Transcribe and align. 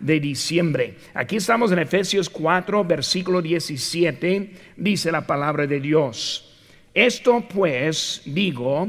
de 0.00 0.20
diciembre. 0.20 0.96
Aquí 1.14 1.36
estamos 1.36 1.72
en 1.72 1.78
Efesios 1.78 2.28
4, 2.28 2.84
versículo 2.84 3.40
17, 3.40 4.50
dice 4.76 5.12
la 5.12 5.26
palabra 5.26 5.66
de 5.66 5.80
Dios. 5.80 6.54
Esto 6.92 7.44
pues 7.48 8.22
digo 8.24 8.88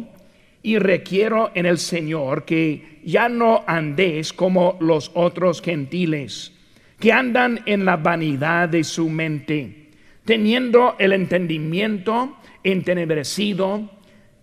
y 0.61 0.79
requiero 0.79 1.51
en 1.53 1.65
el 1.65 1.77
Señor 1.77 2.45
que 2.45 2.99
ya 3.03 3.29
no 3.29 3.63
andéis 3.67 4.33
como 4.33 4.77
los 4.79 5.11
otros 5.13 5.61
gentiles, 5.61 6.51
que 6.99 7.11
andan 7.11 7.61
en 7.65 7.85
la 7.85 7.97
vanidad 7.97 8.69
de 8.69 8.83
su 8.83 9.09
mente, 9.09 9.89
teniendo 10.25 10.95
el 10.97 11.13
entendimiento 11.13 12.37
entenebrecido, 12.63 13.91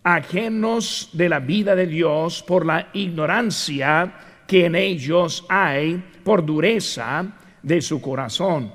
ajenos 0.04 1.10
de 1.12 1.28
la 1.28 1.40
vida 1.40 1.74
de 1.74 1.86
Dios 1.86 2.42
por 2.42 2.66
la 2.66 2.88
ignorancia 2.92 4.14
que 4.46 4.66
en 4.66 4.74
ellos 4.74 5.44
hay 5.48 6.02
por 6.24 6.44
dureza 6.44 7.26
de 7.62 7.80
su 7.80 8.00
corazón, 8.00 8.72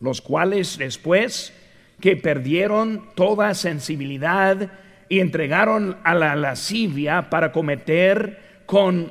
los 0.00 0.20
cuales 0.20 0.78
después 0.78 1.52
que 2.00 2.16
perdieron 2.16 3.10
toda 3.14 3.54
sensibilidad 3.54 4.70
y 5.08 5.20
entregaron 5.20 5.96
a 6.04 6.14
la 6.14 6.36
lascivia 6.36 7.30
para 7.30 7.50
cometer 7.50 8.62
con, 8.66 9.10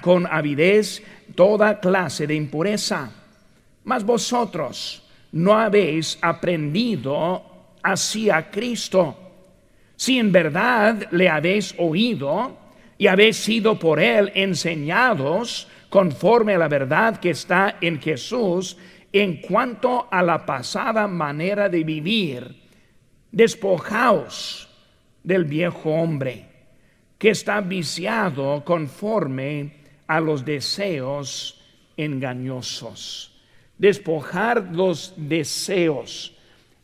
con 0.00 0.26
avidez 0.26 1.02
toda 1.34 1.80
clase 1.80 2.26
de 2.26 2.34
impureza. 2.34 3.10
Mas 3.84 4.04
vosotros 4.04 5.02
no 5.32 5.54
habéis 5.54 6.18
aprendido 6.20 7.44
así 7.82 8.30
a 8.30 8.50
Cristo. 8.50 9.16
Si 9.96 10.18
en 10.18 10.32
verdad 10.32 11.08
le 11.10 11.28
habéis 11.28 11.74
oído 11.78 12.56
y 12.98 13.06
habéis 13.06 13.36
sido 13.36 13.78
por 13.78 14.00
él 14.00 14.32
enseñados 14.34 15.68
conforme 15.90 16.54
a 16.54 16.58
la 16.58 16.68
verdad 16.68 17.18
que 17.18 17.30
está 17.30 17.76
en 17.80 18.00
Jesús 18.00 18.78
en 19.12 19.40
cuanto 19.40 20.08
a 20.10 20.22
la 20.22 20.46
pasada 20.46 21.06
manera 21.08 21.68
de 21.68 21.82
vivir, 21.82 22.62
despojaos 23.32 24.68
del 25.22 25.44
viejo 25.44 25.90
hombre 25.90 26.46
que 27.18 27.30
está 27.30 27.60
viciado 27.60 28.64
conforme 28.64 29.72
a 30.06 30.20
los 30.20 30.44
deseos 30.44 31.60
engañosos. 31.96 33.38
Despojar 33.76 34.68
los 34.72 35.12
deseos. 35.16 36.36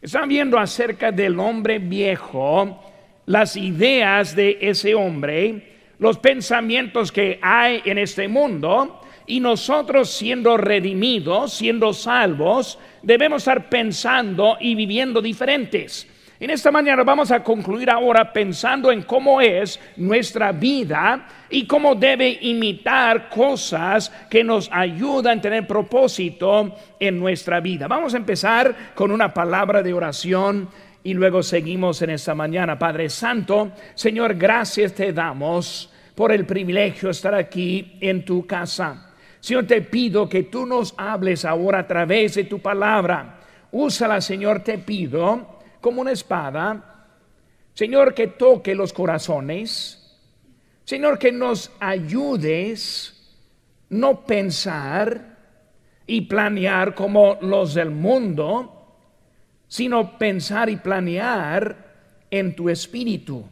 Están 0.03 0.29
viendo 0.29 0.59
acerca 0.59 1.11
del 1.11 1.39
hombre 1.41 1.79
viejo, 1.79 2.83
las 3.25 3.57
ideas 3.57 4.37
de 4.37 4.59
ese 4.61 4.95
hombre, 4.95 5.77
los 5.99 6.19
pensamientos 6.19 7.11
que 7.11 7.39
hay 7.41 7.81
en 7.85 7.99
este 7.99 8.29
mundo 8.29 9.01
y 9.27 9.41
nosotros 9.41 10.11
siendo 10.11 10.57
redimidos, 10.57 11.53
siendo 11.53 11.93
salvos, 11.93 12.79
debemos 13.03 13.43
estar 13.43 13.69
pensando 13.69 14.57
y 14.61 14.75
viviendo 14.75 15.21
diferentes. 15.21 16.09
En 16.39 16.51
esta 16.51 16.71
mañana 16.71 17.03
vamos 17.03 17.31
a 17.31 17.43
concluir 17.43 17.89
ahora 17.89 18.31
pensando 18.31 18.93
en 18.93 19.03
cómo 19.03 19.41
es 19.41 19.81
nuestra 19.97 20.53
vida 20.53 21.27
y 21.49 21.67
cómo 21.67 21.95
debe 21.95 22.39
imitar 22.43 23.31
cosas 23.31 24.13
que 24.29 24.45
nos 24.45 24.69
ayudan 24.71 25.39
a 25.39 25.41
tener 25.41 25.67
propósito 25.67 26.75
en 27.01 27.19
nuestra 27.19 27.61
vida. 27.61 27.89
Vamos 27.89 28.13
a 28.13 28.19
empezar 28.19 28.93
con 28.95 29.13
una 29.13 29.33
palabra 29.33 29.83
de 29.83 29.95
oración 29.95 30.69
y 31.03 31.15
luego 31.15 31.43
seguimos 31.43 32.03
en 32.03 32.11
esta 32.11 32.35
mañana. 32.35 32.79
Padre 32.79 33.09
Santo, 33.09 33.73
Señor, 33.95 34.35
gracias 34.35 34.93
te 34.93 35.15
damos 35.15 35.91
por 36.15 36.33
el 36.33 36.45
privilegio 36.45 37.09
de 37.09 37.13
estar 37.13 37.35
aquí 37.35 37.97
en 38.01 38.27
tu 38.27 38.47
casa. 38.47 39.06
Señor, 39.47 39.69
te 39.69 39.81
pido 39.81 40.29
que 40.29 40.43
tú 40.43 40.67
nos 40.67 40.93
hables 40.97 41.45
ahora 41.45 41.79
a 41.79 41.87
través 41.87 42.35
de 42.35 42.43
tu 42.43 42.59
palabra. 42.59 43.39
Úsala, 43.71 44.21
Señor, 44.21 44.65
te 44.65 44.77
pido 44.77 45.61
como 45.81 46.01
una 46.01 46.11
espada. 46.11 47.07
Señor, 47.73 48.13
que 48.13 48.27
toque 48.27 48.75
los 48.75 48.93
corazones. 48.93 50.19
Señor, 50.83 51.17
que 51.21 51.31
nos 51.31 51.71
ayudes 51.79 53.37
no 53.91 54.27
pensar 54.27 55.37
y 56.09 56.23
planear 56.23 56.93
como 56.97 57.39
los 57.41 57.75
del 57.75 57.93
mundo, 57.93 58.99
sino 59.69 60.19
pensar 60.19 60.71
y 60.71 60.75
planear 60.75 62.25
en 62.33 62.57
tu 62.57 62.69
espíritu. 62.69 63.45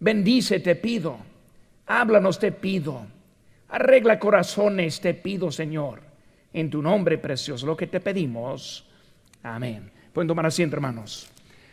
Bendice, 0.00 0.60
te 0.60 0.74
pido. 0.74 1.18
Háblanos, 1.84 2.38
te 2.38 2.52
pido. 2.52 3.13
Arregla 3.74 4.20
corazones, 4.20 5.00
te 5.00 5.14
pido, 5.14 5.50
Señor. 5.50 6.00
En 6.52 6.70
tu 6.70 6.80
nombre 6.80 7.18
precioso, 7.18 7.66
lo 7.66 7.76
que 7.76 7.88
te 7.88 7.98
pedimos. 7.98 8.86
Amén. 9.42 9.90
Pueden 10.12 10.28
tomar 10.28 10.46
asiento, 10.46 10.76
hermanos. 10.76 11.28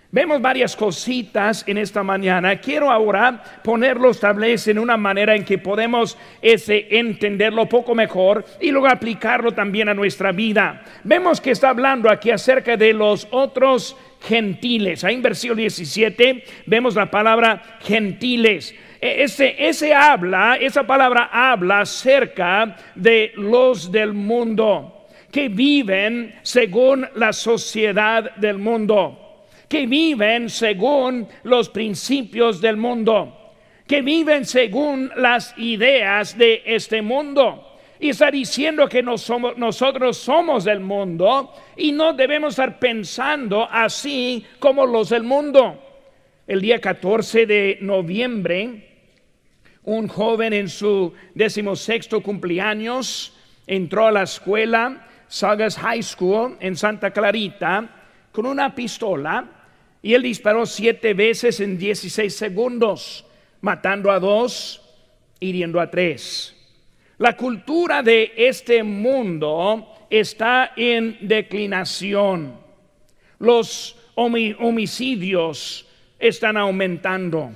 Vemos 0.10 0.42
varias 0.42 0.76
cositas 0.76 1.64
en 1.68 1.78
esta 1.78 2.02
mañana. 2.02 2.60
Quiero 2.60 2.90
ahora 2.90 3.44
ponerlos 3.64 4.20
tal 4.20 4.44
en 4.44 4.80
una 4.80 4.98
manera 4.98 5.36
en 5.36 5.46
que 5.46 5.60
podemos 5.60 6.18
ese, 6.42 6.88
entenderlo 6.90 7.70
poco 7.70 7.94
mejor 7.94 8.46
y 8.60 8.72
luego 8.72 8.88
aplicarlo 8.88 9.52
también 9.52 9.88
a 9.88 9.94
nuestra 9.94 10.32
vida. 10.32 10.84
Vemos 11.04 11.40
que 11.40 11.52
está 11.52 11.70
hablando 11.70 12.10
aquí 12.10 12.32
acerca 12.32 12.78
de 12.78 12.94
los 12.94 13.28
otros 13.30 13.96
gentiles. 14.22 15.04
Ahí 15.04 15.14
en 15.14 15.22
versículo 15.22 15.58
17 15.58 16.46
vemos 16.66 16.96
la 16.96 17.12
palabra 17.12 17.78
gentiles. 17.82 18.74
Ese, 19.02 19.56
ese 19.58 19.94
habla, 19.94 20.58
esa 20.58 20.86
palabra 20.86 21.30
habla 21.34 21.82
acerca 21.82 22.78
de 22.94 23.32
los 23.36 23.92
del 23.92 24.14
mundo 24.14 25.08
que 25.32 25.50
viven 25.50 26.36
según 26.44 27.08
la 27.16 27.34
sociedad 27.34 28.36
del 28.36 28.60
mundo 28.60 29.32
que 29.72 29.88
viven 29.88 30.50
según 30.50 31.30
los 31.44 31.70
principios 31.70 32.60
del 32.60 32.76
mundo, 32.76 33.54
que 33.88 34.02
viven 34.02 34.44
según 34.44 35.10
las 35.16 35.58
ideas 35.58 36.38
de 36.38 36.62
este 36.66 37.02
mundo. 37.02 37.78
Y 37.98 38.10
está 38.10 38.30
diciendo 38.30 38.90
que 38.90 39.02
nosotros 39.02 40.18
somos 40.18 40.66
del 40.66 40.82
mundo 40.82 41.54
y 41.78 41.94
no 41.94 42.12
debemos 42.12 42.52
estar 42.56 42.80
pensando 42.80 43.66
así 43.72 44.46
como 44.60 44.86
los 44.86 45.08
del 45.08 45.24
mundo. 45.24 45.82
El 46.46 46.60
día 46.60 46.82
14 46.82 47.46
de 47.46 47.78
noviembre, 47.80 48.91
un 49.84 50.08
joven 50.08 50.54
en 50.54 50.70
su 50.70 51.14
decimosexto 51.34 52.22
cumpleaños 52.22 53.34
entró 53.66 54.08
a 54.08 54.12
la 54.12 54.24
escuela 54.24 55.08
Sagas 55.28 55.78
High 55.78 56.04
School 56.04 56.58
en 56.60 56.76
Santa 56.76 57.12
Clarita 57.12 57.90
con 58.32 58.46
una 58.46 58.76
pistola 58.76 59.46
y 60.02 60.14
él 60.14 60.24
disparó 60.24 60.66
siete 60.66 61.14
veces 61.14 61.60
en 61.60 61.78
16 61.78 62.36
segundos, 62.36 63.26
matando 63.62 64.12
a 64.12 64.20
dos, 64.20 64.82
hiriendo 65.40 65.80
a 65.80 65.90
tres. 65.90 66.56
La 67.18 67.38
cultura 67.38 68.02
de 68.02 68.34
este 68.36 68.84
mundo 68.84 69.94
está 70.10 70.74
en 70.76 71.18
declinación. 71.22 72.60
Los 73.38 73.96
homicidios 74.16 75.88
están 76.20 76.58
aumentando. 76.58 77.52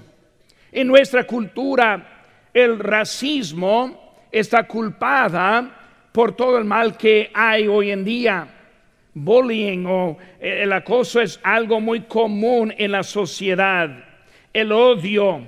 En 0.71 0.87
nuestra 0.87 1.25
cultura, 1.25 2.14
el 2.55 2.79
racismo 2.79 4.15
está 4.31 4.63
culpada 4.63 6.09
por 6.11 6.35
todo 6.35 6.57
el 6.57 6.65
mal 6.65 6.97
que 6.97 7.29
hay 7.33 7.67
hoy 7.67 7.91
en 7.91 8.03
día 8.03 8.47
bullying 9.15 9.85
o 9.85 10.17
eh, 10.39 10.63
el 10.63 10.73
acoso 10.73 11.21
es 11.21 11.39
algo 11.41 11.79
muy 11.79 12.01
común 12.01 12.73
en 12.77 12.91
la 12.91 13.01
sociedad. 13.01 13.89
El 14.53 14.71
odio, 14.71 15.47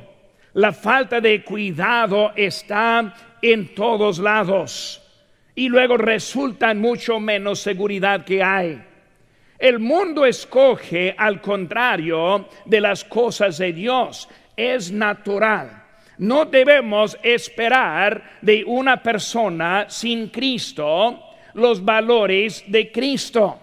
la 0.54 0.74
falta 0.74 1.22
de 1.22 1.44
cuidado 1.44 2.32
está 2.36 3.14
en 3.42 3.76
todos 3.76 4.20
lados 4.20 5.04
y 5.54 5.70
luego 5.70 5.98
resulta 5.98 6.74
mucho 6.74 7.20
menos 7.20 7.60
seguridad 7.60 8.26
que 8.26 8.42
hay. 8.42 8.82
El 9.60 9.80
mundo 9.80 10.26
escoge 10.26 11.16
al 11.18 11.42
contrario 11.42 12.48
de 12.66 12.82
las 12.82 13.04
cosas 13.04 13.58
de 13.58 13.74
Dios. 13.74 14.30
Es 14.56 14.92
natural. 14.92 15.87
No 16.20 16.46
debemos 16.46 17.18
esperar 17.22 18.38
de 18.42 18.64
una 18.66 19.02
persona 19.02 19.86
sin 19.88 20.30
Cristo 20.30 21.24
los 21.54 21.84
valores 21.84 22.64
de 22.68 22.92
Cristo. 22.92 23.60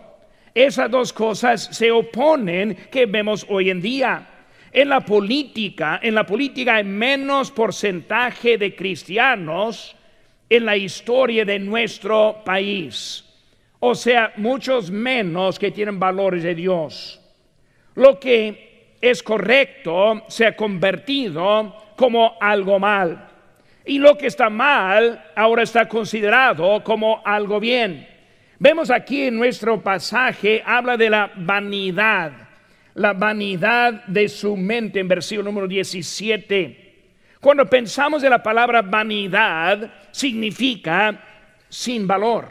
Esas 0.54 0.90
dos 0.90 1.12
cosas 1.12 1.64
se 1.72 1.90
oponen 1.90 2.76
que 2.90 3.06
vemos 3.06 3.44
hoy 3.48 3.70
en 3.70 3.80
día. 3.80 4.28
En 4.70 4.88
la 4.88 5.00
política, 5.00 6.00
en 6.02 6.14
la 6.14 6.24
política 6.24 6.76
hay 6.76 6.84
menos 6.84 7.50
porcentaje 7.50 8.58
de 8.58 8.74
cristianos 8.74 9.96
en 10.48 10.64
la 10.64 10.76
historia 10.76 11.44
de 11.44 11.58
nuestro 11.58 12.42
país. 12.44 13.24
O 13.80 13.94
sea, 13.94 14.32
muchos 14.36 14.90
menos 14.90 15.58
que 15.58 15.70
tienen 15.70 15.98
valores 15.98 16.42
de 16.42 16.54
Dios. 16.54 17.20
Lo 17.96 18.18
que 18.18 18.96
es 19.00 19.22
correcto 19.22 20.22
se 20.28 20.46
ha 20.46 20.56
convertido 20.56 21.83
como 21.96 22.36
algo 22.40 22.78
mal. 22.78 23.28
Y 23.84 23.98
lo 23.98 24.16
que 24.16 24.26
está 24.26 24.48
mal 24.48 25.24
ahora 25.36 25.62
está 25.62 25.88
considerado 25.88 26.82
como 26.82 27.22
algo 27.24 27.60
bien. 27.60 28.08
Vemos 28.58 28.90
aquí 28.90 29.22
en 29.22 29.36
nuestro 29.36 29.82
pasaje, 29.82 30.62
habla 30.64 30.96
de 30.96 31.10
la 31.10 31.30
vanidad, 31.36 32.32
la 32.94 33.12
vanidad 33.12 34.04
de 34.06 34.28
su 34.28 34.56
mente 34.56 35.00
en 35.00 35.08
versículo 35.08 35.50
número 35.50 35.68
17. 35.68 36.84
Cuando 37.40 37.66
pensamos 37.68 38.22
de 38.22 38.30
la 38.30 38.42
palabra 38.42 38.80
vanidad, 38.80 39.92
significa 40.10 41.20
sin 41.68 42.06
valor, 42.06 42.48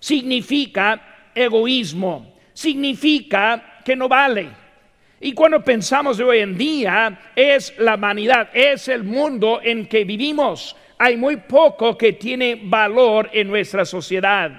significa 0.00 1.30
egoísmo, 1.32 2.38
significa 2.52 3.80
que 3.84 3.94
no 3.94 4.08
vale. 4.08 4.61
Y 5.24 5.34
cuando 5.34 5.62
pensamos 5.62 6.18
de 6.18 6.24
hoy 6.24 6.38
en 6.40 6.58
día, 6.58 7.16
es 7.36 7.72
la 7.78 7.96
vanidad, 7.96 8.48
es 8.52 8.88
el 8.88 9.04
mundo 9.04 9.60
en 9.62 9.86
que 9.86 10.02
vivimos. 10.04 10.74
Hay 10.98 11.16
muy 11.16 11.36
poco 11.36 11.96
que 11.96 12.14
tiene 12.14 12.60
valor 12.60 13.30
en 13.32 13.46
nuestra 13.46 13.84
sociedad. 13.84 14.50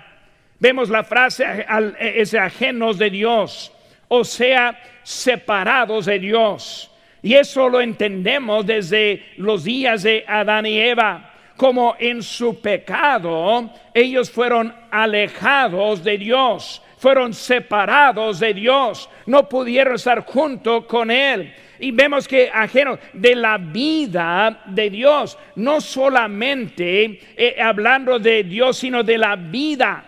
Vemos 0.60 0.89
la 0.89 1.04
frase, 1.04 1.65
es 2.00 2.33
ajenos 2.33 2.98
de 2.98 3.10
Dios, 3.10 3.74
o 4.07 4.24
sea, 4.24 4.81
separados 5.04 6.06
de 6.06 6.19
Dios. 6.19 6.89
Y 7.21 7.33
eso 7.33 7.68
lo 7.68 7.81
entendemos 7.81 8.65
desde 8.65 9.33
los 9.36 9.65
días 9.65 10.04
de 10.04 10.24
Adán 10.25 10.65
y 10.65 10.80
Eva, 10.80 11.33
como 11.57 11.98
en 12.00 12.24
su 12.24 12.62
pecado 12.62 13.69
ellos 13.94 14.31
fueron 14.31 14.74
alejados 14.92 16.06
de 16.06 16.18
Dios, 16.18 16.81
fueron 17.03 17.33
separados 17.33 18.39
de 18.39 18.53
Dios, 18.53 19.09
no 19.25 19.50
pudieron 19.50 19.95
estar 19.95 20.21
junto 20.21 20.88
con 20.88 21.11
Él. 21.11 21.53
Y 21.77 21.91
vemos 21.91 22.25
que 22.29 22.50
ajeno 22.50 22.97
de 23.11 23.35
la 23.35 23.57
vida 23.57 24.63
de 24.67 24.89
Dios, 24.89 25.38
no 25.57 25.81
solamente 25.81 27.19
eh, 27.35 27.57
hablando 27.61 28.19
de 28.19 28.45
Dios, 28.45 28.77
sino 28.77 29.03
de 29.03 29.17
la 29.17 29.35
vida. 29.35 30.05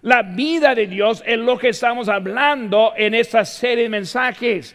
La 0.00 0.22
vida 0.22 0.74
de 0.74 0.88
Dios 0.88 1.22
es 1.24 1.38
lo 1.38 1.56
que 1.56 1.68
estamos 1.68 2.08
hablando 2.08 2.92
en 2.96 3.14
esta 3.14 3.44
serie 3.44 3.84
de 3.84 3.90
mensajes. 3.90 4.74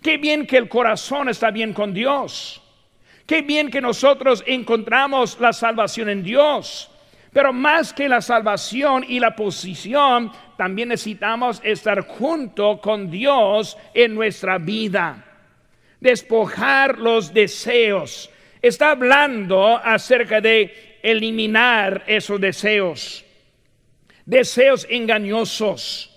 Qué 0.00 0.16
bien 0.16 0.46
que 0.46 0.56
el 0.56 0.70
corazón 0.70 1.28
está 1.28 1.50
bien 1.50 1.74
con 1.74 1.92
Dios. 1.92 2.62
Qué 3.26 3.42
bien 3.42 3.70
que 3.70 3.82
nosotros 3.82 4.42
encontramos 4.46 5.38
la 5.38 5.52
salvación 5.52 6.08
en 6.08 6.22
Dios. 6.22 6.90
Pero 7.32 7.52
más 7.52 7.94
que 7.94 8.08
la 8.08 8.20
salvación 8.20 9.04
y 9.08 9.18
la 9.18 9.34
posición, 9.34 10.30
también 10.62 10.90
necesitamos 10.90 11.60
estar 11.64 12.06
junto 12.06 12.80
con 12.80 13.10
Dios 13.10 13.76
en 13.92 14.14
nuestra 14.14 14.58
vida. 14.58 15.24
Despojar 15.98 17.00
los 17.00 17.34
deseos. 17.34 18.30
Está 18.60 18.92
hablando 18.92 19.76
acerca 19.76 20.40
de 20.40 21.00
eliminar 21.02 22.04
esos 22.06 22.40
deseos. 22.40 23.24
Deseos 24.24 24.86
engañosos 24.88 26.08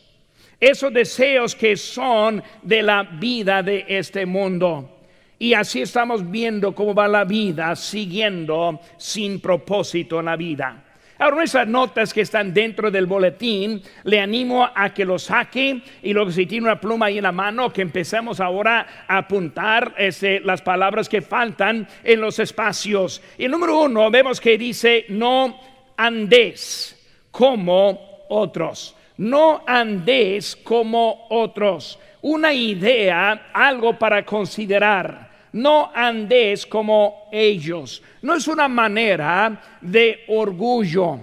esos 0.59 0.93
deseos 0.93 1.55
que 1.55 1.75
son 1.75 2.41
de 2.61 2.83
la 2.83 3.01
vida 3.01 3.63
de 3.63 3.83
este 3.87 4.27
mundo. 4.27 4.99
Y 5.39 5.53
así 5.53 5.81
estamos 5.81 6.29
viendo 6.29 6.73
cómo 6.75 6.93
va 6.93 7.07
la 7.07 7.25
vida 7.25 7.75
siguiendo 7.75 8.79
sin 8.97 9.39
propósito 9.39 10.21
la 10.21 10.35
vida. 10.35 10.84
Ahora, 11.17 11.43
esas 11.43 11.67
notas 11.67 12.13
que 12.13 12.21
están 12.21 12.53
dentro 12.53 12.91
del 12.91 13.05
boletín, 13.05 13.81
le 14.03 14.19
animo 14.19 14.69
a 14.73 14.93
que 14.93 15.05
lo 15.05 15.17
saque 15.17 15.81
y 16.03 16.13
luego 16.13 16.31
si 16.31 16.45
tiene 16.45 16.65
una 16.65 16.79
pluma 16.79 17.07
ahí 17.07 17.17
en 17.17 17.23
la 17.23 17.31
mano, 17.31 17.71
que 17.71 17.81
empecemos 17.81 18.39
ahora 18.39 19.05
a 19.07 19.17
apuntar 19.17 19.93
ese, 19.97 20.39
las 20.41 20.61
palabras 20.61 21.07
que 21.07 21.21
faltan 21.21 21.87
en 22.03 22.21
los 22.21 22.39
espacios. 22.39 23.21
Y 23.37 23.45
el 23.45 23.51
número 23.51 23.79
uno, 23.79 24.11
vemos 24.11 24.41
que 24.41 24.57
dice, 24.57 25.05
no 25.09 25.59
andes 25.97 26.97
como 27.31 28.25
otros 28.29 28.95
no 29.17 29.63
andéis 29.65 30.55
como 30.55 31.27
otros. 31.29 31.99
Una 32.21 32.53
idea, 32.53 33.49
algo 33.53 33.97
para 33.97 34.25
considerar. 34.25 35.34
No 35.55 35.89
andéis 35.95 36.65
como 36.65 37.29
ellos. 37.31 38.03
No 38.21 38.35
es 38.35 38.45
una 38.49 38.67
manera 38.67 39.61
de 39.79 40.25
orgullo. 40.27 41.17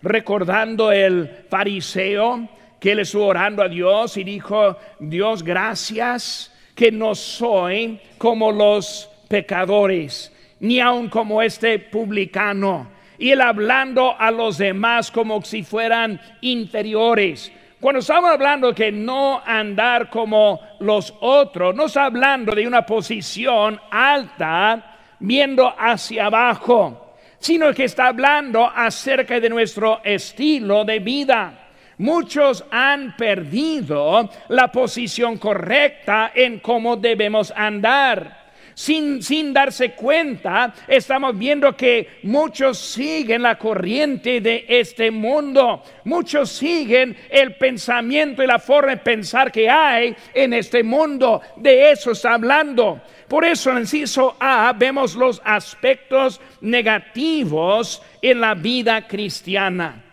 Recordando 0.00 0.90
el 0.90 1.44
fariseo 1.50 2.48
que 2.80 2.94
le 2.94 3.02
estuvo 3.02 3.26
orando 3.26 3.62
a 3.62 3.68
Dios 3.68 4.16
y 4.16 4.24
dijo, 4.24 4.78
Dios, 4.98 5.42
gracias 5.42 6.54
que 6.74 6.90
no 6.90 7.14
soy 7.14 8.00
como 8.16 8.50
los 8.50 9.10
pecadores, 9.28 10.32
ni 10.58 10.80
aun 10.80 11.10
como 11.10 11.42
este 11.42 11.78
publicano 11.78 12.96
y 13.18 13.30
él 13.30 13.40
hablando 13.40 14.18
a 14.18 14.30
los 14.30 14.58
demás 14.58 15.10
como 15.10 15.42
si 15.42 15.62
fueran 15.62 16.20
inferiores. 16.40 17.52
Cuando 17.86 18.00
estamos 18.00 18.32
hablando 18.32 18.74
que 18.74 18.90
no 18.90 19.40
andar 19.46 20.10
como 20.10 20.58
los 20.80 21.14
otros, 21.20 21.72
no 21.72 21.86
está 21.86 22.06
hablando 22.06 22.52
de 22.52 22.66
una 22.66 22.84
posición 22.84 23.80
alta 23.92 24.96
viendo 25.20 25.72
hacia 25.78 26.26
abajo, 26.26 27.14
sino 27.38 27.72
que 27.72 27.84
está 27.84 28.08
hablando 28.08 28.68
acerca 28.68 29.38
de 29.38 29.48
nuestro 29.48 30.00
estilo 30.02 30.84
de 30.84 30.98
vida. 30.98 31.68
Muchos 31.98 32.64
han 32.72 33.16
perdido 33.16 34.30
la 34.48 34.66
posición 34.72 35.38
correcta 35.38 36.32
en 36.34 36.58
cómo 36.58 36.96
debemos 36.96 37.52
andar 37.54 38.45
sin, 38.76 39.54
darse 39.54 39.92
cuenta, 39.92 40.74
estamos 40.86 41.36
viendo 41.38 41.74
que 41.74 42.18
muchos 42.24 42.76
siguen 42.76 43.40
la 43.40 43.56
corriente 43.56 44.42
de 44.42 44.66
este 44.68 45.10
mundo. 45.10 45.82
Muchos 46.04 46.50
siguen 46.50 47.16
el 47.30 47.54
pensamiento 47.54 48.42
y 48.42 48.46
la 48.46 48.58
forma 48.58 48.90
de 48.90 48.96
pensar 48.98 49.50
que 49.50 49.70
hay 49.70 50.14
en 50.34 50.52
este 50.52 50.82
mundo. 50.82 51.40
De 51.56 51.90
eso 51.90 52.10
está 52.10 52.34
hablando. 52.34 53.00
Por 53.26 53.46
eso 53.46 53.70
en 53.70 53.78
inciso 53.78 54.36
A 54.38 54.74
vemos 54.76 55.14
los 55.14 55.40
aspectos 55.42 56.38
negativos 56.60 58.02
en 58.20 58.42
la 58.42 58.54
vida 58.54 59.08
cristiana. 59.08 60.04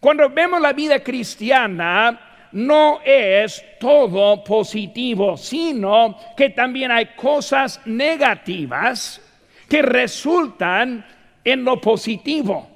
Cuando 0.00 0.30
vemos 0.30 0.62
la 0.62 0.72
vida 0.72 1.00
cristiana, 1.00 2.27
no 2.52 3.00
es 3.04 3.64
todo 3.78 4.42
positivo, 4.42 5.36
sino 5.36 6.16
que 6.36 6.50
también 6.50 6.90
hay 6.90 7.06
cosas 7.16 7.80
negativas 7.84 9.20
que 9.68 9.82
resultan 9.82 11.04
en 11.44 11.64
lo 11.64 11.80
positivo. 11.80 12.68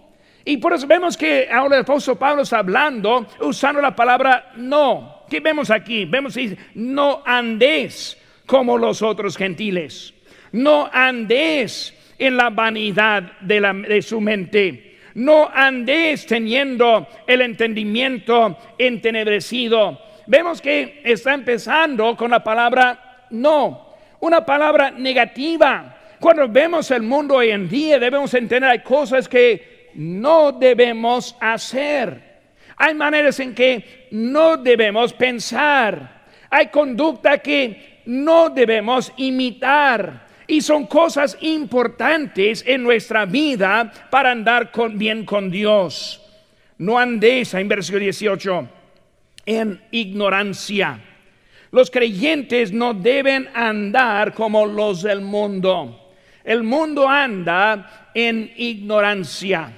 Y 0.45 0.57
por 0.57 0.73
eso 0.73 0.87
vemos 0.87 1.17
que 1.17 1.49
ahora 1.51 1.77
el 1.77 1.83
apóstol 1.83 2.19
Pablo 2.19 2.43
está 2.43 2.59
hablando 2.59 3.27
usando 3.41 3.81
la 3.81 3.95
palabra 3.95 4.53
no. 4.57 5.23
¿Qué 5.31 5.41
vemos 5.41 5.71
aquí? 5.71 6.05
Vemos 6.05 6.35
que 6.35 6.41
dice, 6.41 6.59
no 6.75 7.23
andés 7.25 8.19
como 8.45 8.77
los 8.77 9.03
otros 9.03 9.37
gentiles. 9.37 10.13
No 10.51 10.91
andés 10.93 11.95
en 12.19 12.37
la 12.37 12.51
vanidad 12.51 13.39
de, 13.41 13.61
de 13.89 14.03
su 14.03 14.21
mente 14.21 14.92
no 15.15 15.49
andéis 15.53 16.27
teniendo 16.27 17.07
el 17.27 17.43
entendimiento 17.43 18.57
entenebrecido. 18.79 20.01
Vemos 20.27 20.61
que 20.61 21.01
está 21.05 21.35
empezando 21.35 22.17
con 22.17 22.31
la 22.31 22.43
palabra 22.43 23.27
no, 23.31 23.95
una 24.21 24.45
palabra 24.45 24.91
negativa. 24.91 25.97
Cuando 26.21 26.49
vemos 26.49 26.91
el 26.91 27.03
mundo 27.03 27.37
hoy 27.37 27.51
en 27.51 27.69
día 27.69 27.99
debemos 27.99 28.33
entender 28.35 28.71
hay 28.71 28.79
cosas 28.81 29.29
que 29.29 29.91
no 29.95 30.53
debemos 30.53 31.37
hacer. 31.41 32.33
Hay 32.77 32.95
maneras 32.95 33.39
en 33.41 33.55
que 33.55 34.09
no 34.13 34.57
debemos 34.57 35.13
pensar. 35.13 36.23
Hay 36.51 36.69
conducta 36.69 37.39
que 37.39 38.03
no 38.07 38.51
debemos 38.51 39.13
imitar. 39.17 40.27
Y 40.53 40.61
son 40.61 40.85
cosas 40.85 41.39
importantes 41.41 42.63
en 42.67 42.83
nuestra 42.83 43.25
vida 43.25 43.91
para 44.11 44.33
andar 44.33 44.71
con, 44.71 44.99
bien 44.99 45.25
con 45.25 45.51
Dios. 45.51 46.21
No 46.77 46.99
andéis, 46.99 47.55
en 47.55 47.69
versículo 47.69 48.01
18, 48.01 48.69
en 49.47 49.83
ignorancia. 49.93 51.01
Los 51.71 51.91
creyentes 51.91 52.71
no 52.71 52.93
deben 52.93 53.49
andar 53.55 54.35
como 54.35 54.67
los 54.67 55.03
del 55.03 55.23
mundo. 55.23 56.13
El 56.45 56.65
mundo 56.65 57.09
anda 57.09 58.11
en 58.13 58.53
ignorancia. 58.55 59.73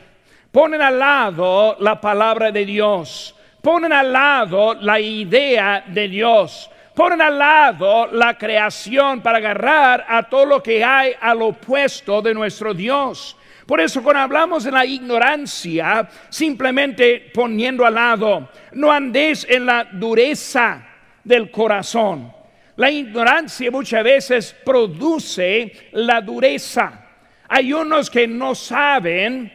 Ponen 0.50 0.82
al 0.82 0.98
lado 0.98 1.76
la 1.78 2.00
palabra 2.00 2.50
de 2.50 2.66
Dios. 2.66 3.36
Ponen 3.62 3.92
al 3.92 4.12
lado 4.12 4.74
la 4.74 4.98
idea 4.98 5.84
de 5.86 6.08
Dios 6.08 6.68
ponen 6.94 7.20
al 7.20 7.38
lado 7.38 8.06
la 8.06 8.38
creación 8.38 9.20
para 9.20 9.38
agarrar 9.38 10.06
a 10.08 10.22
todo 10.22 10.46
lo 10.46 10.62
que 10.62 10.82
hay 10.84 11.12
al 11.20 11.42
opuesto 11.42 12.22
de 12.22 12.34
nuestro 12.34 12.72
Dios. 12.72 13.36
Por 13.66 13.80
eso 13.80 14.02
cuando 14.02 14.22
hablamos 14.22 14.64
de 14.64 14.70
la 14.70 14.84
ignorancia, 14.84 16.08
simplemente 16.28 17.30
poniendo 17.32 17.84
al 17.86 17.94
lado, 17.94 18.50
no 18.72 18.92
andéis 18.92 19.46
en 19.48 19.66
la 19.66 19.84
dureza 19.90 20.86
del 21.24 21.50
corazón. 21.50 22.32
La 22.76 22.90
ignorancia 22.90 23.70
muchas 23.70 24.04
veces 24.04 24.56
produce 24.64 25.90
la 25.92 26.20
dureza. 26.20 27.06
Hay 27.48 27.72
unos 27.72 28.10
que 28.10 28.26
no 28.26 28.54
saben, 28.54 29.50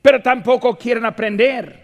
pero 0.00 0.20
tampoco 0.20 0.76
quieren 0.76 1.04
aprender. 1.04 1.81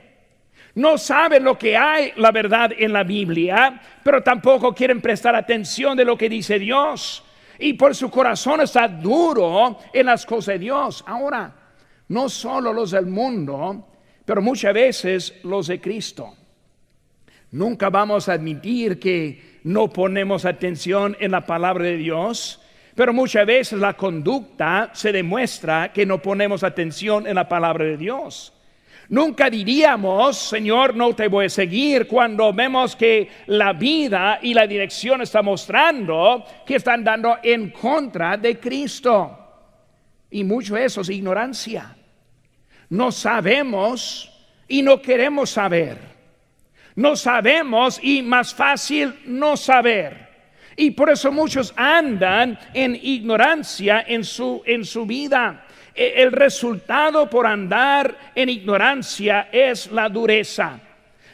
No 0.78 0.96
saben 0.96 1.42
lo 1.42 1.58
que 1.58 1.76
hay, 1.76 2.12
la 2.14 2.30
verdad, 2.30 2.70
en 2.78 2.92
la 2.92 3.02
Biblia, 3.02 3.80
pero 4.04 4.22
tampoco 4.22 4.72
quieren 4.72 5.00
prestar 5.00 5.34
atención 5.34 5.96
de 5.96 6.04
lo 6.04 6.16
que 6.16 6.28
dice 6.28 6.56
Dios. 6.56 7.24
Y 7.58 7.72
por 7.72 7.96
su 7.96 8.08
corazón 8.08 8.60
está 8.60 8.86
duro 8.86 9.80
en 9.92 10.06
las 10.06 10.24
cosas 10.24 10.54
de 10.54 10.58
Dios. 10.60 11.02
Ahora, 11.04 11.52
no 12.06 12.28
solo 12.28 12.72
los 12.72 12.92
del 12.92 13.06
mundo, 13.06 13.88
pero 14.24 14.40
muchas 14.40 14.72
veces 14.72 15.34
los 15.42 15.66
de 15.66 15.80
Cristo. 15.80 16.36
Nunca 17.50 17.90
vamos 17.90 18.28
a 18.28 18.34
admitir 18.34 19.00
que 19.00 19.58
no 19.64 19.92
ponemos 19.92 20.44
atención 20.44 21.16
en 21.18 21.32
la 21.32 21.44
palabra 21.44 21.86
de 21.86 21.96
Dios, 21.96 22.62
pero 22.94 23.12
muchas 23.12 23.44
veces 23.44 23.80
la 23.80 23.94
conducta 23.94 24.90
se 24.92 25.10
demuestra 25.10 25.92
que 25.92 26.06
no 26.06 26.22
ponemos 26.22 26.62
atención 26.62 27.26
en 27.26 27.34
la 27.34 27.48
palabra 27.48 27.84
de 27.84 27.96
Dios. 27.96 28.52
Nunca 29.10 29.48
diríamos, 29.48 30.36
Señor, 30.36 30.94
no 30.94 31.14
te 31.14 31.28
voy 31.28 31.46
a 31.46 31.48
seguir 31.50 32.06
cuando 32.06 32.52
vemos 32.52 32.94
que 32.94 33.28
la 33.46 33.72
vida 33.72 34.38
y 34.42 34.52
la 34.52 34.66
dirección 34.66 35.22
está 35.22 35.40
mostrando 35.40 36.44
que 36.66 36.76
están 36.76 37.02
dando 37.02 37.38
en 37.42 37.70
contra 37.70 38.36
de 38.36 38.60
Cristo. 38.60 39.38
Y 40.30 40.44
mucho 40.44 40.76
eso 40.76 41.00
es 41.00 41.08
ignorancia. 41.08 41.96
No 42.90 43.10
sabemos 43.10 44.30
y 44.68 44.82
no 44.82 45.00
queremos 45.00 45.50
saber. 45.50 45.98
No 46.94 47.16
sabemos 47.16 47.98
y 48.02 48.20
más 48.20 48.54
fácil 48.54 49.20
no 49.24 49.56
saber. 49.56 50.28
Y 50.76 50.90
por 50.90 51.08
eso 51.08 51.32
muchos 51.32 51.72
andan 51.76 52.58
en 52.74 52.94
ignorancia 52.94 54.04
en 54.06 54.22
su, 54.22 54.62
en 54.66 54.84
su 54.84 55.06
vida. 55.06 55.64
E, 55.98 56.22
el 56.22 56.30
resultado 56.30 57.28
por 57.28 57.44
andar 57.44 58.30
en 58.32 58.48
ignorancia 58.48 59.48
es 59.50 59.90
la 59.90 60.08
dureza. 60.08 60.78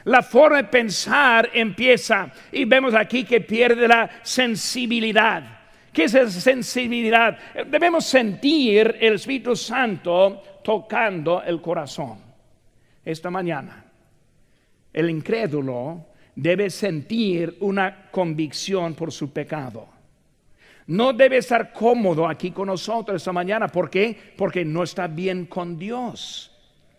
La 0.05 0.23
forma 0.23 0.57
de 0.57 0.65
pensar 0.65 1.51
empieza 1.53 2.31
y 2.51 2.65
vemos 2.65 2.95
aquí 2.95 3.25
que 3.25 3.43
pierde 3.43 3.87
la 3.87 4.09
sensibilidad. 4.23 5.43
¿Qué 5.93 6.05
es 6.05 6.15
esa 6.15 6.41
sensibilidad? 6.41 7.39
Debemos 7.67 8.07
sentir 8.07 8.97
el 9.01 9.15
Espíritu 9.15 9.55
Santo 9.55 10.43
tocando 10.65 11.43
el 11.43 11.61
corazón. 11.61 12.19
Esta 13.05 13.31
mañana, 13.31 13.85
el 14.93 15.11
incrédulo 15.11 16.07
debe 16.35 16.71
sentir 16.71 17.59
una 17.61 18.11
convicción 18.11 18.95
por 18.95 19.13
su 19.13 19.31
pecado. 19.31 19.94
No 20.87 21.13
debe 21.13 21.39
estar 21.39 21.73
cómodo 21.73 22.29
aquí 22.29 22.51
con 22.51 22.67
nosotros 22.67 23.17
esta 23.17 23.33
mañana. 23.33 23.69
¿Por 23.69 23.89
qué? 23.89 24.17
Porque 24.37 24.65
no 24.65 24.83
está 24.83 25.07
bien 25.07 25.47
con 25.47 25.79
Dios. 25.79 26.51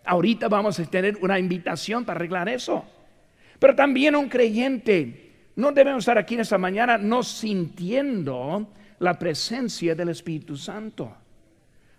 Ahorita 0.05 0.47
vamos 0.47 0.79
a 0.79 0.85
tener 0.85 1.17
una 1.21 1.37
invitación 1.37 2.03
para 2.03 2.17
arreglar 2.17 2.49
eso. 2.49 2.85
Pero 3.59 3.75
también 3.75 4.15
un 4.15 4.27
creyente 4.27 5.25
no 5.55 5.71
debemos 5.71 6.01
estar 6.01 6.17
aquí 6.17 6.33
en 6.33 6.41
esta 6.41 6.57
mañana 6.57 6.97
no 6.97 7.23
sintiendo 7.23 8.67
la 8.99 9.17
presencia 9.17 9.95
del 9.95 10.09
Espíritu 10.09 10.57
Santo. 10.57 11.15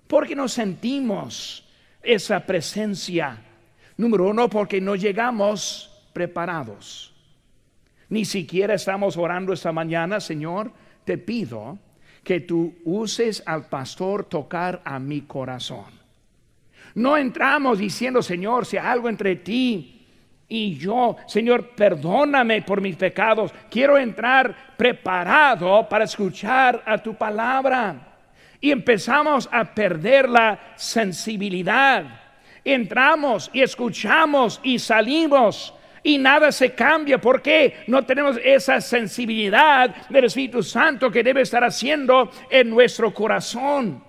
Porque 0.06 0.36
no 0.36 0.46
sentimos 0.46 1.66
esa 2.02 2.40
presencia. 2.40 3.38
Número 3.96 4.28
uno, 4.28 4.48
porque 4.48 4.80
no 4.80 4.94
llegamos 4.94 5.90
preparados. 6.12 7.14
Ni 8.08 8.24
siquiera 8.24 8.74
estamos 8.74 9.16
orando 9.16 9.52
esta 9.52 9.72
mañana, 9.72 10.20
Señor, 10.20 10.70
te 11.06 11.16
pido 11.16 11.78
que 12.22 12.40
tú 12.40 12.74
uses 12.84 13.42
al 13.46 13.68
pastor 13.68 14.24
tocar 14.24 14.82
a 14.84 14.98
mi 14.98 15.22
corazón. 15.22 15.86
No 16.96 17.16
entramos 17.16 17.78
diciendo, 17.78 18.20
Señor, 18.20 18.66
si 18.66 18.76
algo 18.76 19.08
entre 19.08 19.36
ti 19.36 20.04
y 20.48 20.76
yo, 20.76 21.16
Señor, 21.28 21.70
perdóname 21.76 22.62
por 22.62 22.80
mis 22.80 22.96
pecados. 22.96 23.52
Quiero 23.70 23.96
entrar 23.96 24.74
preparado 24.76 25.88
para 25.88 26.04
escuchar 26.04 26.82
a 26.84 26.98
tu 26.98 27.14
palabra 27.14 28.18
y 28.60 28.72
empezamos 28.72 29.48
a 29.52 29.64
perder 29.72 30.28
la 30.28 30.58
sensibilidad. 30.74 32.04
Entramos 32.64 33.48
y 33.52 33.62
escuchamos 33.62 34.60
y 34.64 34.80
salimos 34.80 35.72
y 36.06 36.18
nada 36.18 36.52
se 36.52 36.72
cambia. 36.72 37.18
¿Por 37.18 37.42
qué? 37.42 37.78
No 37.88 38.04
tenemos 38.04 38.38
esa 38.44 38.80
sensibilidad 38.80 40.06
del 40.08 40.26
Espíritu 40.26 40.62
Santo 40.62 41.10
que 41.10 41.24
debe 41.24 41.40
estar 41.40 41.64
haciendo 41.64 42.30
en 42.48 42.70
nuestro 42.70 43.12
corazón. 43.12 44.04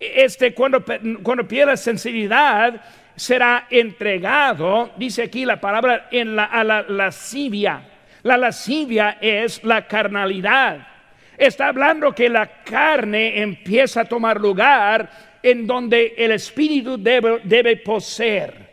Este, 0.00 0.52
cuando, 0.52 0.84
cuando 1.22 1.46
pierde 1.46 1.76
sensibilidad, 1.76 2.82
será 3.14 3.68
entregado, 3.70 4.90
dice 4.96 5.22
aquí 5.22 5.44
la 5.44 5.60
palabra, 5.60 6.08
en 6.10 6.34
la, 6.34 6.46
a 6.46 6.64
la 6.64 6.82
lascivia. 6.82 7.82
La 8.24 8.36
lascivia 8.36 9.18
es 9.20 9.62
la 9.62 9.86
carnalidad 9.86 10.88
está 11.36 11.68
hablando 11.68 12.12
que 12.12 12.28
la 12.28 12.64
carne 12.64 13.40
empieza 13.40 14.00
a 14.00 14.04
tomar 14.04 14.40
lugar 14.40 15.08
en 15.40 15.68
donde 15.68 16.14
el 16.18 16.32
espíritu 16.32 16.98
debe 16.98 17.76
poseer. 17.76 18.67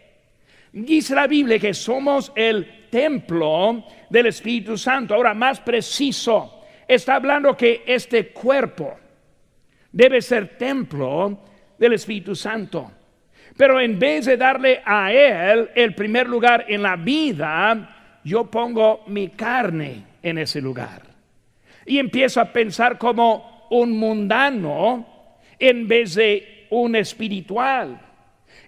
Dice 0.76 1.16
la 1.16 1.26
Biblia 1.26 1.58
que 1.58 1.74
somos 1.74 2.34
el 2.36 2.90
templo 2.90 3.86
del 4.10 4.26
Espíritu 4.26 4.78
Santo. 4.78 5.16
Ahora, 5.16 5.34
más 5.34 5.62
preciso, 5.62 6.66
está 6.86 7.16
hablando 7.16 7.56
que 7.56 7.84
este 7.88 8.28
cuerpo 8.28 8.94
debe 9.90 10.22
ser 10.22 10.58
templo 10.58 11.40
del 11.80 11.94
Espíritu 11.94 12.36
Santo. 12.36 12.92
Pero 13.56 13.80
en 13.80 13.98
vez 13.98 14.26
de 14.26 14.36
darle 14.36 14.82
a 14.84 15.14
Él 15.14 15.70
el 15.76 15.96
primer 15.96 16.28
lugar 16.28 16.66
en 16.68 16.84
la 16.84 16.98
vida, 16.98 18.20
yo 18.26 18.52
pongo 18.52 19.06
mi 19.08 19.30
carne 19.30 20.04
en 20.22 20.40
ese 20.40 20.60
lugar 20.60 21.04
y 21.86 22.00
empiezo 22.00 22.42
a 22.42 22.52
pensar 22.52 22.98
como 22.98 23.66
un 23.70 23.98
mundano 23.98 25.38
en 25.58 25.88
vez 25.88 26.16
de 26.16 26.68
un 26.70 26.98
espiritual. 26.98 28.05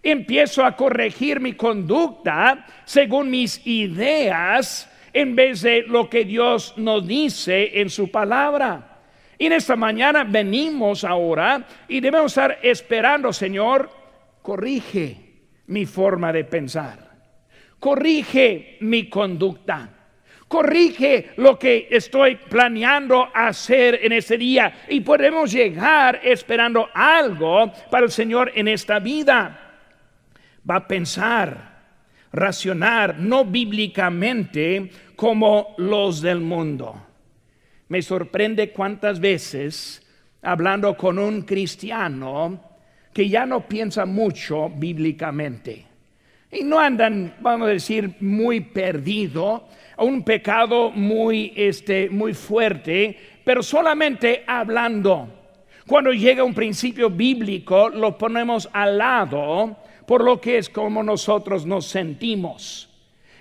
Empiezo 0.04 0.64
a 0.64 0.76
corregir 0.76 1.40
mi 1.40 1.54
conducta 1.54 2.66
según 2.86 3.30
mis 3.30 3.66
ideas 3.66 4.90
en 5.14 5.36
vez 5.36 5.62
de 5.62 5.84
lo 5.84 6.10
que 6.10 6.26
Dios 6.26 6.74
nos 6.78 7.08
dice 7.08 7.80
en 7.82 7.90
su 7.90 8.12
palabra. 8.12 9.00
Y 9.38 9.48
en 9.48 9.54
esta 9.54 9.76
mañana 9.76 10.24
venimos 10.24 11.04
ahora 11.04 11.66
y 11.88 12.00
debemos 12.00 12.32
estar 12.32 12.60
esperando, 12.62 13.32
Señor, 13.34 13.90
corrige 14.42 15.18
mi 15.68 15.86
forma 15.86 16.32
de 16.32 16.44
pensar, 16.44 17.00
corrige 17.80 18.78
mi 18.82 19.10
conducta. 19.10 19.94
Corrige 20.48 21.32
lo 21.36 21.60
que 21.60 21.90
estoy 21.92 22.38
planeando 22.38 23.28
hacer 23.34 24.00
en 24.02 24.14
este 24.14 24.38
día 24.38 24.86
y 24.88 25.02
podemos 25.02 25.52
llegar 25.52 26.22
esperando 26.24 26.88
algo 26.94 27.70
para 27.92 28.06
el 28.06 28.12
Señor 28.12 28.54
en 28.56 28.70
esta 28.70 29.00
vida. 29.00 29.67
Va 30.70 30.78
a 30.78 30.88
pensar, 30.88 31.78
racionar, 32.34 33.18
no 33.20 33.46
bíblicamente 33.46 34.90
como 35.16 35.76
los 35.78 36.22
del 36.22 36.42
mundo. 36.42 37.04
Me 37.88 38.02
sorprende 38.02 38.72
cuántas 38.72 39.20
veces, 39.20 40.06
hablando 40.42 40.98
con 40.98 41.20
un 41.20 41.44
cristiano, 41.44 42.62
que 43.14 43.30
ya 43.30 43.46
no 43.46 43.68
piensa 43.68 44.06
mucho 44.06 44.70
bíblicamente. 44.70 45.86
Y 46.52 46.64
no 46.64 46.80
andan, 46.80 47.36
vamos 47.40 47.68
a 47.68 47.72
decir, 47.72 48.16
muy 48.20 48.60
perdido, 48.60 49.68
un 49.98 50.24
pecado 50.24 50.92
muy, 50.92 51.54
este, 51.56 52.10
muy 52.10 52.34
fuerte, 52.34 53.18
pero 53.44 53.64
solamente 53.64 54.44
hablando. 54.46 55.30
Cuando 55.88 56.12
llega 56.12 56.44
un 56.44 56.54
principio 56.54 57.10
bíblico, 57.10 57.90
lo 57.90 58.18
ponemos 58.18 58.70
al 58.74 58.98
lado 58.98 59.78
por 60.08 60.24
lo 60.24 60.40
que 60.40 60.58
es 60.58 60.70
como 60.70 61.04
nosotros 61.04 61.66
nos 61.66 61.86
sentimos. 61.86 62.90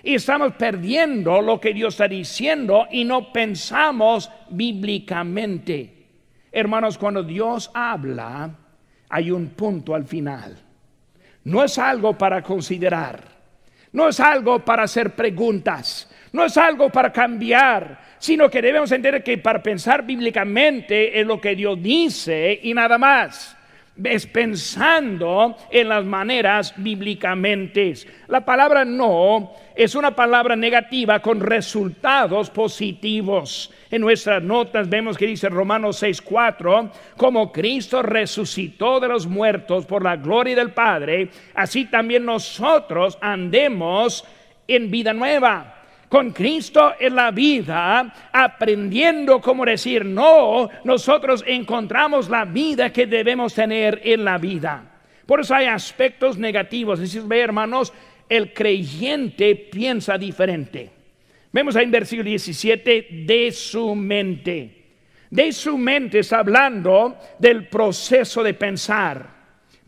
Y 0.03 0.15
estamos 0.15 0.53
perdiendo 0.53 1.41
lo 1.41 1.59
que 1.59 1.73
Dios 1.73 1.93
está 1.93 2.09
diciendo 2.09 2.87
y 2.91 3.05
no 3.05 3.31
pensamos 3.31 4.29
bíblicamente. 4.49 5.93
Hermanos, 6.51 6.97
cuando 6.97 7.23
Dios 7.23 7.71
habla, 7.73 8.53
hay 9.09 9.31
un 9.31 9.47
punto 9.49 9.95
al 9.95 10.05
final. 10.05 10.57
No 11.45 11.63
es 11.63 11.79
algo 11.79 12.17
para 12.17 12.43
considerar, 12.43 13.23
no 13.93 14.09
es 14.09 14.19
algo 14.19 14.59
para 14.59 14.83
hacer 14.83 15.15
preguntas, 15.15 16.11
no 16.33 16.43
es 16.43 16.57
algo 16.57 16.89
para 16.89 17.13
cambiar, 17.13 18.01
sino 18.19 18.49
que 18.49 18.61
debemos 18.61 18.91
entender 18.91 19.23
que 19.23 19.37
para 19.37 19.63
pensar 19.63 20.05
bíblicamente 20.05 21.17
en 21.17 21.29
lo 21.29 21.39
que 21.39 21.55
Dios 21.55 21.81
dice 21.81 22.59
y 22.61 22.73
nada 22.73 22.97
más. 22.97 23.56
Es 24.03 24.27
pensando 24.27 25.57
en 25.71 25.89
las 25.89 26.05
maneras 26.05 26.73
bíblicamente. 26.77 27.93
La 28.27 28.45
palabra 28.45 28.85
no 28.85 29.53
es 29.75 29.95
una 29.95 30.15
palabra 30.15 30.55
negativa 30.55 31.19
con 31.19 31.39
resultados 31.39 32.49
positivos. 32.49 33.71
En 33.89 34.01
nuestras 34.01 34.43
notas 34.43 34.89
vemos 34.89 35.17
que 35.17 35.25
dice 35.25 35.49
Romanos 35.49 36.01
6:4, 36.03 36.91
como 37.15 37.51
Cristo 37.51 38.01
resucitó 38.01 38.99
de 38.99 39.07
los 39.07 39.25
muertos 39.25 39.85
por 39.85 40.03
la 40.03 40.15
gloria 40.15 40.55
del 40.55 40.71
Padre, 40.71 41.29
así 41.55 41.85
también 41.85 42.25
nosotros 42.25 43.17
andemos 43.21 44.25
en 44.67 44.91
vida 44.91 45.13
nueva 45.13 45.76
con 46.09 46.31
Cristo 46.31 46.93
en 46.99 47.15
la 47.15 47.31
vida, 47.31 48.29
aprendiendo 48.31 49.41
cómo 49.41 49.65
decir 49.65 50.05
no, 50.05 50.69
nosotros 50.83 51.43
encontramos 51.45 52.29
la 52.29 52.45
vida 52.45 52.91
que 52.91 53.07
debemos 53.07 53.53
tener 53.53 54.01
en 54.03 54.23
la 54.23 54.37
vida. 54.37 54.83
Por 55.25 55.41
eso 55.41 55.53
hay 55.53 55.65
aspectos 55.65 56.37
negativos. 56.37 56.99
Decís, 56.99 57.27
ve 57.27 57.41
hermanos, 57.41 57.93
el 58.29 58.53
creyente 58.53 59.55
piensa 59.55 60.17
diferente. 60.17 60.89
Vemos 61.51 61.75
ahí 61.75 61.83
en 61.83 61.91
versículo 61.91 62.29
17, 62.29 63.07
de 63.25 63.51
su 63.51 63.93
mente. 63.93 64.73
De 65.29 65.51
su 65.51 65.77
mente 65.77 66.19
está 66.19 66.39
hablando 66.39 67.17
del 67.37 67.67
proceso 67.67 68.41
de 68.43 68.53
pensar, 68.53 69.27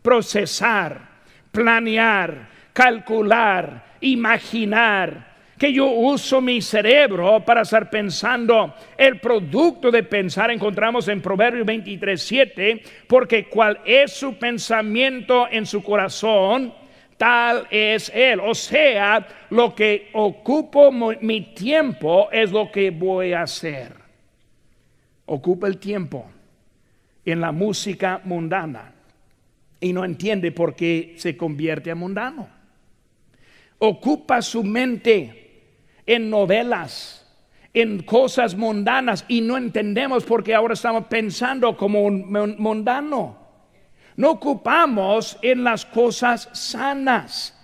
procesar, 0.02 1.08
planear, 1.50 2.50
calcular, 2.74 3.96
imaginar 4.02 5.29
que 5.60 5.74
yo 5.74 5.90
uso 5.90 6.40
mi 6.40 6.62
cerebro 6.62 7.44
para 7.44 7.60
estar 7.60 7.90
pensando. 7.90 8.74
El 8.96 9.20
producto 9.20 9.90
de 9.90 10.02
pensar 10.02 10.50
encontramos 10.50 11.06
en 11.08 11.20
Proverbios 11.20 11.66
23, 11.66 12.22
7, 12.22 12.82
porque 13.06 13.44
cual 13.44 13.78
es 13.84 14.10
su 14.10 14.38
pensamiento 14.38 15.46
en 15.50 15.66
su 15.66 15.82
corazón, 15.82 16.72
tal 17.18 17.66
es 17.70 18.10
él. 18.14 18.40
O 18.40 18.54
sea, 18.54 19.28
lo 19.50 19.74
que 19.74 20.08
ocupo 20.14 20.90
mi 20.90 21.52
tiempo 21.52 22.30
es 22.32 22.50
lo 22.50 22.72
que 22.72 22.90
voy 22.90 23.34
a 23.34 23.42
hacer. 23.42 23.92
Ocupa 25.26 25.66
el 25.66 25.76
tiempo 25.76 26.24
en 27.22 27.38
la 27.38 27.52
música 27.52 28.22
mundana 28.24 28.94
y 29.78 29.92
no 29.92 30.06
entiende 30.06 30.52
por 30.52 30.74
qué 30.74 31.16
se 31.18 31.36
convierte 31.36 31.90
a 31.90 31.94
mundano. 31.94 32.48
Ocupa 33.76 34.40
su 34.40 34.64
mente 34.64 35.39
en 36.10 36.28
novelas, 36.28 37.24
en 37.72 38.02
cosas 38.02 38.56
mundanas 38.56 39.24
y 39.28 39.42
no 39.42 39.56
entendemos 39.56 40.24
porque 40.24 40.56
ahora 40.56 40.74
estamos 40.74 41.04
pensando 41.06 41.76
como 41.76 42.02
un 42.02 42.56
mundano. 42.58 43.38
No 44.16 44.32
ocupamos 44.32 45.38
en 45.40 45.62
las 45.62 45.86
cosas 45.86 46.48
sanas. 46.52 47.56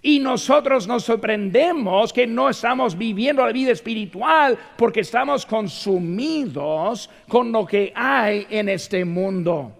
Y 0.00 0.20
nosotros 0.20 0.88
nos 0.88 1.04
sorprendemos 1.04 2.14
que 2.14 2.26
no 2.26 2.48
estamos 2.48 2.96
viviendo 2.96 3.44
la 3.44 3.52
vida 3.52 3.72
espiritual 3.72 4.58
porque 4.78 5.00
estamos 5.00 5.44
consumidos 5.44 7.10
con 7.28 7.52
lo 7.52 7.66
que 7.66 7.92
hay 7.94 8.46
en 8.48 8.70
este 8.70 9.04
mundo. 9.04 9.76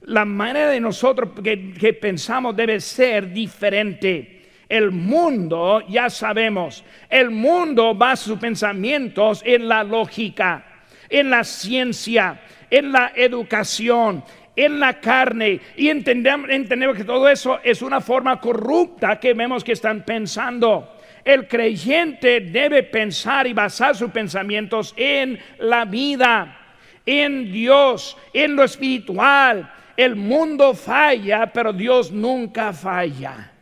La 0.00 0.24
manera 0.24 0.68
de 0.68 0.80
nosotros 0.80 1.30
que, 1.42 1.72
que 1.74 1.92
pensamos 1.92 2.56
debe 2.56 2.80
ser 2.80 3.32
diferente. 3.32 4.33
El 4.68 4.90
mundo, 4.90 5.82
ya 5.88 6.08
sabemos, 6.08 6.84
el 7.10 7.30
mundo 7.30 7.94
basa 7.94 8.24
sus 8.24 8.38
pensamientos 8.38 9.42
en 9.44 9.68
la 9.68 9.84
lógica, 9.84 10.64
en 11.08 11.30
la 11.30 11.44
ciencia, 11.44 12.40
en 12.70 12.90
la 12.90 13.12
educación, 13.14 14.24
en 14.56 14.80
la 14.80 15.00
carne. 15.00 15.60
Y 15.76 15.88
entendemos, 15.90 16.48
entendemos 16.48 16.96
que 16.96 17.04
todo 17.04 17.28
eso 17.28 17.60
es 17.62 17.82
una 17.82 18.00
forma 18.00 18.40
corrupta 18.40 19.20
que 19.20 19.34
vemos 19.34 19.62
que 19.62 19.72
están 19.72 20.02
pensando. 20.04 20.96
El 21.24 21.46
creyente 21.46 22.40
debe 22.40 22.82
pensar 22.82 23.46
y 23.46 23.52
basar 23.52 23.94
sus 23.94 24.10
pensamientos 24.10 24.94
en 24.96 25.38
la 25.58 25.84
vida, 25.84 26.58
en 27.04 27.52
Dios, 27.52 28.16
en 28.32 28.56
lo 28.56 28.64
espiritual. 28.64 29.70
El 29.96 30.16
mundo 30.16 30.74
falla, 30.74 31.52
pero 31.52 31.72
Dios 31.72 32.10
nunca 32.10 32.72
falla 32.72 33.52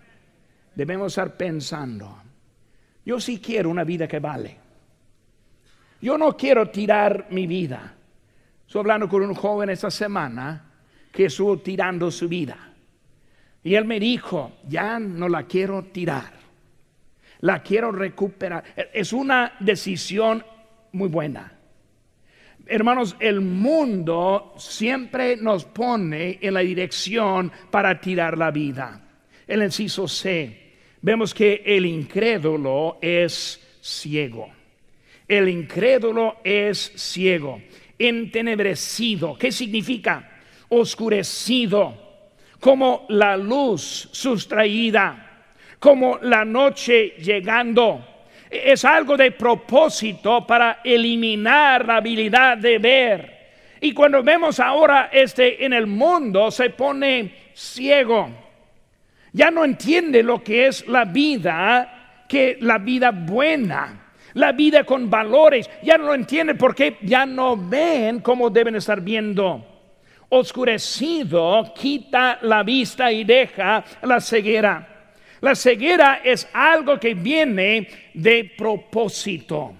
debemos 0.75 1.13
estar 1.13 1.37
pensando, 1.37 2.23
yo 3.05 3.21
sí 3.21 3.41
quiero 3.41 3.71
una 3.71 3.85
vida 3.85 4.07
que 4.07 4.21
vale. 4.21 4.57
Yo 6.01 6.19
no 6.19 6.37
quiero 6.37 6.69
tirar 6.71 7.29
mi 7.31 7.47
vida. 7.47 7.95
Estoy 8.67 8.81
hablando 8.81 9.09
con 9.09 9.23
un 9.23 9.35
joven 9.35 9.71
esta 9.71 9.91
semana 9.91 10.73
que 11.13 11.27
estuvo 11.27 11.59
tirando 11.59 12.11
su 12.11 12.29
vida. 12.29 12.57
Y 13.63 13.75
él 13.75 13.85
me 13.85 14.01
dijo, 14.01 14.53
ya 14.69 14.99
no 14.99 15.29
la 15.29 15.45
quiero 15.45 15.85
tirar. 15.85 16.33
La 17.41 17.63
quiero 17.63 17.93
recuperar. 17.93 18.65
Es 18.93 19.13
una 19.13 19.55
decisión 19.61 20.45
muy 20.93 21.09
buena. 21.09 21.59
Hermanos, 22.67 23.17
el 23.21 23.41
mundo 23.41 24.55
siempre 24.57 25.37
nos 25.37 25.65
pone 25.65 26.39
en 26.41 26.55
la 26.55 26.61
dirección 26.61 27.51
para 27.71 28.01
tirar 28.01 28.39
la 28.39 28.51
vida. 28.51 29.01
El 29.47 29.63
inciso 29.63 30.09
C 30.09 30.62
vemos 31.03 31.35
que 31.35 31.63
el 31.67 31.85
incrédulo 31.85 32.99
es 33.03 33.61
ciego. 33.81 34.51
El 35.27 35.49
incrédulo 35.49 36.39
es 36.45 36.93
ciego, 36.97 37.61
entenebrecido. 37.99 39.37
¿Qué 39.37 39.51
significa? 39.53 40.41
Oscurecido, 40.69 41.95
como 42.61 43.07
la 43.09 43.37
luz 43.37 44.09
sustraída, 44.13 45.45
como 45.79 46.19
la 46.23 46.45
noche 46.45 47.15
llegando. 47.19 48.09
Es 48.51 48.85
algo 48.85 49.17
de 49.17 49.33
propósito 49.33 50.47
para 50.47 50.81
eliminar 50.85 51.87
la 51.87 51.97
habilidad 51.97 52.59
de 52.59 52.79
ver. 52.79 53.43
Y 53.81 53.93
cuando 53.93 54.23
vemos 54.23 54.61
ahora 54.61 55.11
este 55.13 55.65
en 55.65 55.73
el 55.73 55.87
mundo 55.87 56.51
se 56.51 56.71
pone 56.71 57.33
ciego 57.55 58.52
ya 59.33 59.51
no 59.51 59.65
entiende 59.65 60.23
lo 60.23 60.43
que 60.43 60.67
es 60.67 60.87
la 60.87 61.05
vida, 61.05 62.25
que 62.29 62.59
la 62.61 62.79
vida 62.79 63.11
buena, 63.11 64.13
la 64.35 64.53
vida 64.53 64.85
con 64.85 65.09
valores, 65.11 65.69
ya 65.83 65.97
no 65.99 66.07
lo 66.07 66.15
entiende 66.15 66.55
porque 66.55 66.99
ya 67.03 67.27
no 67.27 67.57
ven 67.57 68.21
cómo 68.21 68.51
deben 68.51 68.77
estar 68.77 69.01
viendo. 69.01 69.69
Oscurecido 70.29 71.73
quita 71.75 72.39
la 72.43 72.63
vista 72.63 73.13
y 73.13 73.25
deja 73.25 73.85
la 74.03 74.21
ceguera. 74.21 74.89
La 75.41 75.55
ceguera 75.55 76.21
es 76.25 76.49
algo 76.53 76.99
que 76.99 77.15
viene 77.15 77.89
de 78.15 78.53
propósito. 78.57 79.75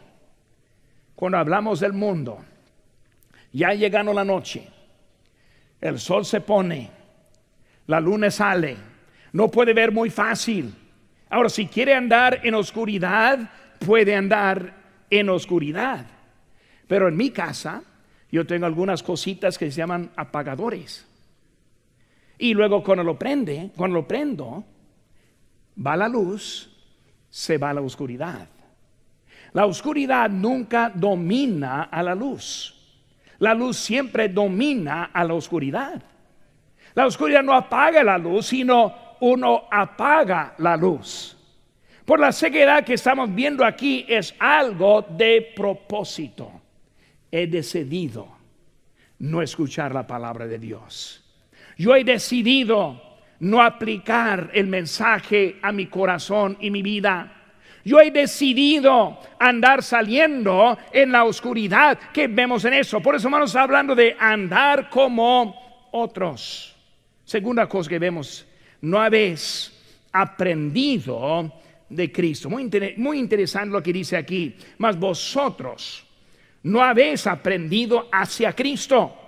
Cuando 1.15 1.39
hablamos 1.39 1.81
del 1.81 1.93
mundo, 1.93 2.45
ya 3.53 3.73
llegando 3.73 4.13
la 4.13 4.25
noche, 4.25 4.67
el 5.81 5.99
sol 5.99 6.25
se 6.25 6.41
pone, 6.41 6.91
la 7.87 8.01
luna 8.01 8.31
sale, 8.31 8.77
no 9.33 9.51
puede 9.51 9.73
ver 9.73 9.93
muy 9.93 10.11
fácil. 10.11 10.75
Ahora, 11.29 11.49
si 11.49 11.67
quiere 11.67 11.95
andar 11.95 12.41
en 12.45 12.55
oscuridad, 12.55 13.51
puede 13.79 14.15
andar 14.15 14.75
en 15.09 15.29
oscuridad. 15.31 16.07
Pero 16.87 17.09
en 17.09 17.17
mi 17.17 17.31
casa, 17.31 17.83
yo 18.31 18.47
tengo 18.47 18.67
algunas 18.67 19.03
cositas 19.03 19.57
que 19.57 19.71
se 19.71 19.79
llaman 19.79 20.11
apagadores. 20.17 21.07
Y 22.39 22.55
luego 22.55 22.83
cuando 22.83 23.05
lo 23.05 23.19
prende, 23.19 23.71
cuando 23.77 24.01
lo 24.01 24.09
prendo, 24.09 24.65
va 25.85 25.97
la 25.97 26.09
luz, 26.09 26.71
se 27.31 27.57
va 27.57 27.73
la 27.73 27.81
oscuridad. 27.81 28.49
La 29.53 29.67
oscuridad 29.67 30.29
nunca 30.31 30.91
domina 30.95 31.85
a 31.85 32.03
la 32.03 32.15
luz. 32.15 32.75
La 33.39 33.55
luz 33.55 33.77
siempre 33.77 34.29
domina 34.29 35.11
a 35.13 35.25
la 35.25 35.35
oscuridad. 35.35 36.03
La 36.95 37.07
oscuridad 37.07 37.43
no 37.43 37.55
apaga 37.55 38.05
la 38.05 38.19
luz, 38.19 38.47
sino 38.47 38.95
uno 39.23 39.69
apaga 39.71 40.55
la 40.59 40.77
luz. 40.77 41.37
Por 42.05 42.19
la 42.19 42.33
ceguera 42.33 42.83
que 42.83 42.95
estamos 42.95 43.33
viendo 43.33 43.65
aquí 43.65 44.05
es 44.09 44.35
algo 44.39 45.03
de 45.03 45.53
propósito. 45.55 46.51
He 47.31 47.47
decidido 47.47 48.27
no 49.21 49.41
escuchar 49.41 49.95
la 49.95 50.05
palabra 50.07 50.49
de 50.49 50.59
Dios. 50.59 51.25
Yo 51.79 51.95
he 51.95 52.03
decidido 52.03 53.01
no 53.39 53.63
aplicar 53.63 54.51
el 54.55 54.67
mensaje 54.67 55.57
a 55.63 55.71
mi 55.71 55.87
corazón 55.87 56.57
y 56.61 56.71
mi 56.71 56.83
vida. 56.83 57.33
Yo 57.85 58.01
he 58.01 58.11
decidido 58.11 59.21
andar 59.39 59.85
saliendo 59.85 60.77
en 60.93 61.13
la 61.13 61.25
oscuridad 61.25 61.97
que 62.13 62.27
vemos 62.27 62.65
en 62.65 62.75
eso. 62.75 63.01
Por 63.01 63.15
eso 63.15 63.29
estamos 63.29 63.55
hablando 63.55 63.95
de 63.95 64.17
andar 64.19 64.91
como 64.91 65.89
otros. 65.93 66.77
Segunda 67.25 67.69
cosa 67.69 67.89
que 67.89 68.01
vemos 68.01 68.49
no 68.83 69.01
habéis 69.01 69.73
aprendido 70.13 71.53
de 71.89 72.13
Cristo. 72.13 72.51
Muy, 72.51 72.69
muy 72.97 73.19
interesante 73.19 73.71
lo 73.71 73.83
que 73.83 73.93
dice 73.93 74.17
aquí. 74.17 74.55
Mas 74.79 74.99
vosotros 74.99 76.05
no 76.65 76.83
habéis 76.83 77.27
aprendido 77.27 78.09
hacia 78.13 78.53
Cristo. 78.53 79.19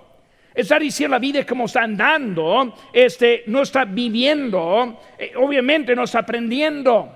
Está 0.53 0.79
diciendo 0.79 1.15
la 1.15 1.19
vida 1.19 1.45
como 1.45 1.65
está 1.65 1.83
andando, 1.83 2.73
este, 2.93 3.43
no 3.47 3.63
está 3.63 3.83
viviendo, 3.83 5.01
eh, 5.19 5.33
obviamente 5.35 5.93
no 5.93 6.03
está 6.03 6.19
aprendiendo. 6.19 7.11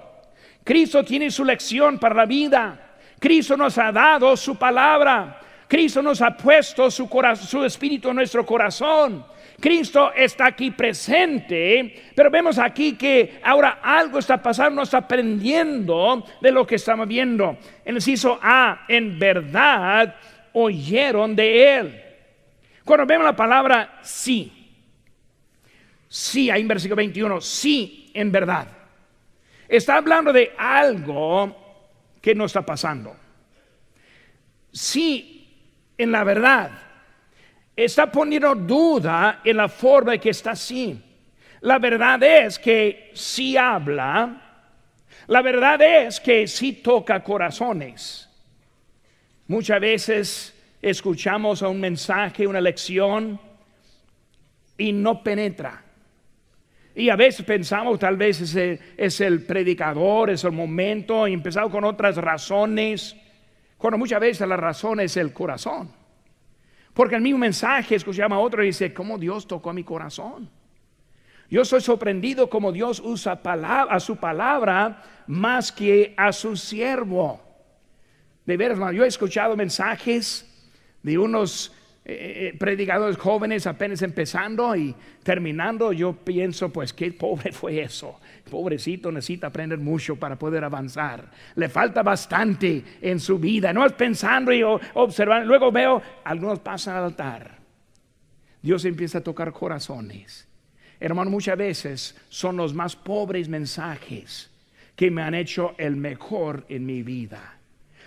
Cristo 0.62 1.06
tiene 1.06 1.32
su 1.32 1.46
lección 1.46 1.98
para 1.98 2.16
la 2.16 2.26
vida. 2.26 2.98
Cristo 3.18 3.56
nos 3.56 3.78
ha 3.78 3.94
dado 3.94 4.36
su 4.36 4.58
palabra. 4.58 5.40
Cristo 5.68 6.02
nos 6.02 6.22
ha 6.22 6.36
puesto 6.36 6.92
su, 6.92 7.08
su 7.42 7.64
espíritu 7.64 8.10
en 8.10 8.16
nuestro 8.18 8.46
corazón. 8.46 9.26
Cristo 9.60 10.12
está 10.14 10.48
aquí 10.48 10.72
presente, 10.72 12.12
pero 12.16 12.30
vemos 12.30 12.58
aquí 12.58 12.94
que 12.94 13.40
ahora 13.44 13.80
algo 13.82 14.20
está 14.20 14.42
pasando, 14.42 14.82
está 14.82 15.00
aprendiendo 15.00 16.26
de 16.42 16.52
lo 16.52 16.66
que 16.66 16.76
estamos 16.76 17.08
viendo. 17.08 17.58
En 17.84 17.90
el 17.90 17.96
inciso 17.96 18.40
A, 18.42 18.86
en 18.88 19.20
verdad 19.20 20.16
oyeron 20.54 21.36
de 21.36 21.78
él. 21.78 22.04
Cuando 22.84 23.06
vemos 23.06 23.26
la 23.26 23.36
palabra 23.36 24.00
sí, 24.02 24.52
sí, 26.08 26.50
ahí 26.50 26.62
en 26.62 26.68
versículo 26.68 26.96
21, 26.98 27.42
sí, 27.42 28.12
en 28.14 28.32
verdad. 28.32 28.68
Está 29.68 29.98
hablando 29.98 30.34
de 30.34 30.54
algo 30.58 31.56
que 32.22 32.34
no 32.34 32.46
está 32.46 32.66
pasando. 32.66 33.16
Sí, 34.72 35.94
en 35.98 36.12
la 36.12 36.24
verdad. 36.24 36.89
Está 37.80 38.12
poniendo 38.12 38.54
duda 38.56 39.40
en 39.42 39.56
la 39.56 39.70
forma 39.70 40.12
de 40.12 40.20
que 40.20 40.32
está 40.32 40.52
así. 40.52 41.02
La 41.62 41.80
verdad 41.80 42.22
es 42.22 42.60
que 42.60 43.10
sí 43.14 43.56
habla. 43.56 44.66
La 45.28 45.42
verdad 45.42 45.82
es 45.82 46.20
que 46.20 46.46
sí 46.46 46.74
toca 46.74 47.24
corazones. 47.24 48.30
Muchas 49.48 49.80
veces 49.80 50.62
escuchamos 50.82 51.62
un 51.62 51.80
mensaje, 51.80 52.46
una 52.46 52.60
lección 52.60 53.40
y 54.78 54.92
no 54.92 55.24
penetra. 55.24 55.82
Y 56.94 57.10
a 57.10 57.16
veces 57.16 57.46
pensamos, 57.46 57.98
tal 57.98 58.18
vez 58.18 58.42
es 58.42 59.22
el, 59.22 59.46
predicador, 59.46 60.32
es 60.32 60.44
el 60.44 60.52
momento, 60.52 61.26
y 61.30 61.34
empezamos 61.34 61.72
con 61.72 61.86
otras 61.86 62.18
razones, 62.18 63.16
cuando 63.78 63.98
muchas 63.98 64.20
veces 64.20 64.46
la 64.46 64.58
razón 64.58 65.00
es 65.00 65.16
el 65.16 65.32
corazón. 65.32 65.98
Porque 66.94 67.16
el 67.16 67.22
mismo 67.22 67.40
mensaje 67.40 67.96
escuchamos 67.96 68.36
a 68.36 68.40
otro 68.40 68.64
y 68.64 68.68
dice, 68.68 68.94
¿cómo 68.94 69.18
Dios 69.18 69.48
tocó 69.48 69.74
mi 69.74 69.84
corazón? 69.84 70.50
Yo 71.50 71.66
soy 71.66 71.82
sorprendido 71.82 72.50
como 72.50 72.72
Dios 72.72 73.02
usa 73.04 73.42
a 73.44 74.00
su 74.00 74.18
palabra 74.18 75.04
más 75.28 75.72
que 75.72 76.14
a 76.16 76.32
su 76.32 76.56
siervo. 76.56 77.42
De 78.46 78.58
veras, 78.58 78.80
yo 78.94 79.04
he 79.04 79.08
escuchado 79.08 79.56
mensajes 79.56 80.46
de 81.02 81.18
unos 81.18 81.74
eh, 82.12 82.48
eh, 82.48 82.58
predicadores 82.58 83.18
jóvenes 83.18 83.68
apenas 83.68 84.02
empezando 84.02 84.76
y 84.76 84.96
terminando, 85.22 85.94
yo 85.94 86.14
pienso, 86.14 86.70
pues 86.74 86.92
qué 86.92 87.12
pobre 87.12 87.52
fue 87.54 87.82
eso. 87.82 88.20
Pobrecito 88.50 89.12
necesita 89.12 89.48
aprender 89.48 89.78
mucho 89.78 90.16
para 90.16 90.36
poder 90.38 90.64
avanzar. 90.64 91.30
Le 91.54 91.70
falta 91.70 92.02
bastante 92.02 92.84
en 93.00 93.20
su 93.20 93.38
vida. 93.38 93.72
No 93.74 93.86
es 93.86 93.94
pensando 93.94 94.52
y 94.52 94.64
observando. 94.64 95.46
Luego 95.46 95.72
veo, 95.72 96.02
algunos 96.24 96.60
pasan 96.60 96.98
al 96.98 97.04
altar. 97.04 97.60
Dios 98.60 98.84
empieza 98.86 99.20
a 99.20 99.24
tocar 99.24 99.54
corazones. 99.54 100.48
Hermano, 101.00 101.30
muchas 101.30 101.58
veces 101.60 102.18
son 102.30 102.58
los 102.58 102.74
más 102.74 102.96
pobres 102.96 103.48
mensajes 103.48 104.50
que 104.96 105.12
me 105.12 105.22
han 105.22 105.36
hecho 105.36 105.76
el 105.78 105.96
mejor 105.96 106.66
en 106.70 106.88
mi 106.88 107.04
vida. 107.04 107.59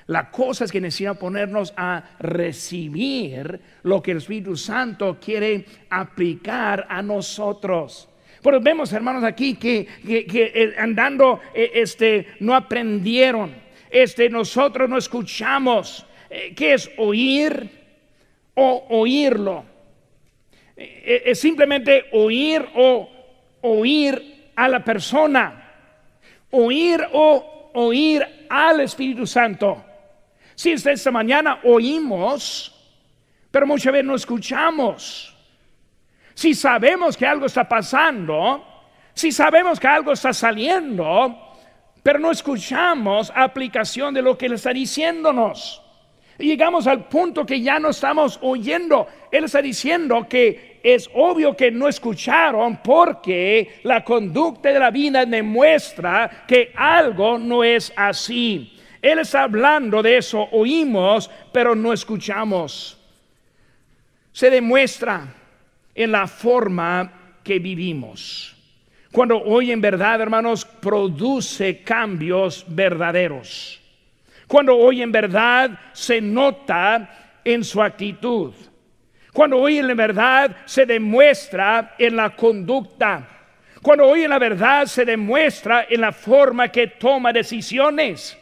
La 0.06 0.30
cosa 0.30 0.64
es 0.64 0.72
que 0.72 0.80
necesitamos 0.80 1.18
ponernos 1.18 1.72
a 1.76 2.02
recibir 2.18 3.60
lo 3.82 4.02
que 4.02 4.12
el 4.12 4.18
Espíritu 4.18 4.56
Santo 4.56 5.18
quiere 5.20 5.64
aplicar 5.90 6.86
a 6.88 7.02
nosotros. 7.02 8.08
Pero 8.42 8.60
vemos, 8.60 8.92
hermanos, 8.92 9.22
aquí 9.22 9.54
que, 9.54 9.86
eh, 10.04 10.74
andando, 10.76 11.40
eh, 11.54 11.70
este, 11.74 12.26
no 12.40 12.54
aprendieron. 12.56 13.54
Este, 13.88 14.28
nosotros 14.28 14.88
no 14.88 14.98
escuchamos. 14.98 16.04
Eh, 16.28 16.52
¿Qué 16.56 16.74
es 16.74 16.90
oír 16.96 17.70
o 18.54 18.86
oírlo? 18.90 19.70
es 20.74 21.38
simplemente 21.38 22.06
oír 22.12 22.66
o 22.74 23.08
oír 23.60 24.50
a 24.56 24.68
la 24.68 24.82
persona. 24.82 25.70
Oír 26.50 27.00
o 27.12 27.70
oír 27.74 28.26
al 28.48 28.80
Espíritu 28.80 29.26
Santo. 29.26 29.91
Si 30.62 30.70
esta 30.70 31.10
mañana 31.10 31.58
oímos, 31.64 32.72
pero 33.50 33.66
muchas 33.66 33.92
veces 33.92 34.06
no 34.06 34.14
escuchamos. 34.14 35.36
Si 36.34 36.54
sabemos 36.54 37.16
que 37.16 37.26
algo 37.26 37.46
está 37.46 37.68
pasando, 37.68 38.64
si 39.12 39.32
sabemos 39.32 39.80
que 39.80 39.88
algo 39.88 40.12
está 40.12 40.32
saliendo, 40.32 41.36
pero 42.00 42.20
no 42.20 42.30
escuchamos 42.30 43.32
aplicación 43.34 44.14
de 44.14 44.22
lo 44.22 44.38
que 44.38 44.46
Él 44.46 44.52
está 44.52 44.72
diciéndonos. 44.72 45.82
Y 46.38 46.46
llegamos 46.46 46.86
al 46.86 47.08
punto 47.08 47.44
que 47.44 47.60
ya 47.60 47.80
no 47.80 47.88
estamos 47.88 48.38
oyendo. 48.40 49.08
Él 49.32 49.42
está 49.42 49.60
diciendo 49.60 50.28
que 50.28 50.78
es 50.84 51.10
obvio 51.12 51.56
que 51.56 51.72
no 51.72 51.88
escucharon 51.88 52.76
porque 52.84 53.80
la 53.82 54.04
conducta 54.04 54.68
de 54.68 54.78
la 54.78 54.92
vida 54.92 55.26
demuestra 55.26 56.44
que 56.46 56.70
algo 56.76 57.36
no 57.36 57.64
es 57.64 57.92
así. 57.96 58.78
Él 59.02 59.18
está 59.18 59.42
hablando 59.42 60.00
de 60.00 60.18
eso, 60.18 60.48
oímos, 60.52 61.28
pero 61.52 61.74
no 61.74 61.92
escuchamos. 61.92 62.96
Se 64.30 64.48
demuestra 64.48 65.26
en 65.92 66.12
la 66.12 66.28
forma 66.28 67.12
que 67.42 67.58
vivimos. 67.58 68.56
Cuando 69.10 69.42
hoy 69.42 69.72
en 69.72 69.80
verdad, 69.80 70.20
hermanos, 70.20 70.64
produce 70.64 71.82
cambios 71.82 72.64
verdaderos. 72.68 73.80
Cuando 74.46 74.76
hoy 74.76 75.02
en 75.02 75.10
verdad 75.10 75.78
se 75.92 76.20
nota 76.20 77.40
en 77.44 77.64
su 77.64 77.82
actitud. 77.82 78.54
Cuando 79.32 79.58
hoy 79.58 79.78
en 79.78 79.88
la 79.88 79.94
verdad 79.94 80.56
se 80.64 80.86
demuestra 80.86 81.96
en 81.98 82.14
la 82.14 82.36
conducta. 82.36 83.28
Cuando 83.82 84.06
hoy 84.06 84.22
en 84.22 84.30
la 84.30 84.38
verdad 84.38 84.86
se 84.86 85.04
demuestra 85.04 85.86
en 85.90 86.02
la 86.02 86.12
forma 86.12 86.68
que 86.68 86.86
toma 86.86 87.32
decisiones 87.32 88.38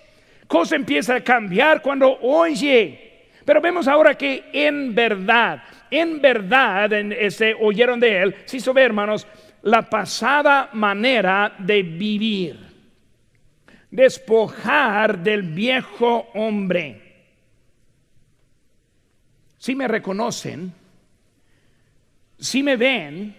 cosa 0.51 0.75
empieza 0.75 1.15
a 1.15 1.21
cambiar 1.23 1.81
cuando 1.81 2.19
oye. 2.23 3.29
Pero 3.45 3.61
vemos 3.61 3.87
ahora 3.87 4.19
que 4.19 4.51
en 4.53 4.93
verdad, 4.97 5.63
en 5.89 6.21
verdad, 6.21 6.93
en 6.93 7.15
oyeron 7.61 8.01
de 8.01 8.21
él, 8.21 8.35
si 8.47 8.57
hizo 8.57 8.77
hermanos, 8.77 9.29
la 9.63 9.89
pasada 9.89 10.71
manera 10.73 11.55
de 11.57 11.85
vivir. 11.85 12.59
Despojar 13.93 15.21
del 15.21 15.43
viejo 15.43 16.31
hombre. 16.35 17.01
Si 19.57 19.77
me 19.77 19.87
reconocen, 19.87 20.73
si 22.41 22.65
me 22.65 22.75
ven, 22.75 23.37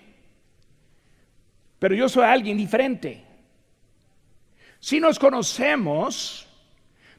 pero 1.78 1.93
yo 1.93 2.08
soy 2.08 2.24
alguien 2.24 2.56
diferente. 2.56 3.21
Si 4.80 5.02
nos 5.02 5.19
conocemos, 5.19 6.47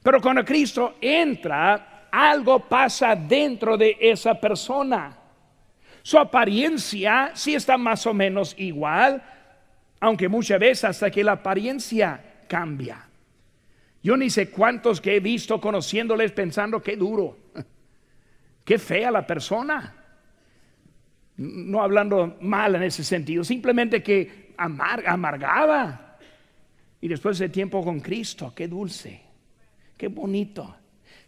pero 0.03 0.21
cuando 0.21 0.45
Cristo 0.45 0.97
entra, 1.01 2.09
algo 2.11 2.61
pasa 2.69 3.15
dentro 3.15 3.77
de 3.77 3.97
esa 4.01 4.39
persona. 4.39 5.17
Su 6.03 6.19
apariencia 6.19 7.31
sí 7.35 7.55
está 7.55 7.79
más 7.79 8.07
o 8.07 8.13
menos 8.13 8.55
igual, 8.59 9.23
aunque 10.01 10.29
muchas 10.29 10.59
veces 10.59 10.85
hasta 10.85 11.11
que 11.11 11.23
la 11.23 11.33
apariencia 11.33 12.21
cambia. 12.49 13.09
Yo 14.03 14.17
ni 14.17 14.29
sé 14.29 14.51
cuántos 14.51 15.01
que 15.01 15.15
he 15.17 15.21
visto 15.21 15.61
conociéndoles 15.61 16.33
pensando 16.33 16.83
qué 16.83 16.97
duro, 16.97 17.39
qué 18.65 18.79
fea 18.79 19.13
la 19.13 19.25
persona. 19.25 19.97
No 21.37 21.81
hablando 21.81 22.37
mal 22.41 22.75
en 22.75 22.83
ese 22.83 23.05
sentido, 23.05 23.45
simplemente 23.45 24.03
que 24.03 24.53
amargada. 24.57 26.19
Y 27.01 27.07
después 27.07 27.39
de 27.39 27.49
tiempo 27.49 27.85
con 27.85 28.01
Cristo, 28.01 28.53
qué 28.55 28.67
dulce 28.67 29.32
qué 30.03 30.09
bonito, 30.09 30.75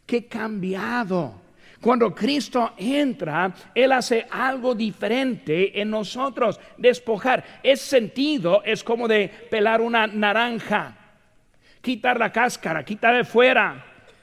qué 0.04 0.26
cambiado. 0.26 1.42
Cuando 1.80 2.12
Cristo 2.12 2.72
entra, 2.76 3.54
Él 3.72 3.92
hace 3.92 4.26
algo 4.28 4.74
diferente 4.74 5.80
en 5.80 5.90
nosotros, 5.90 6.58
despojar. 6.76 7.60
Es 7.62 7.80
sentido, 7.80 8.64
es 8.64 8.82
como 8.82 9.06
de 9.06 9.28
pelar 9.48 9.80
una 9.80 10.08
naranja, 10.08 10.96
quitar 11.80 12.18
la 12.18 12.32
cáscara, 12.32 12.84
quitar 12.84 13.14
de 13.14 13.22
fuera, 13.22 13.80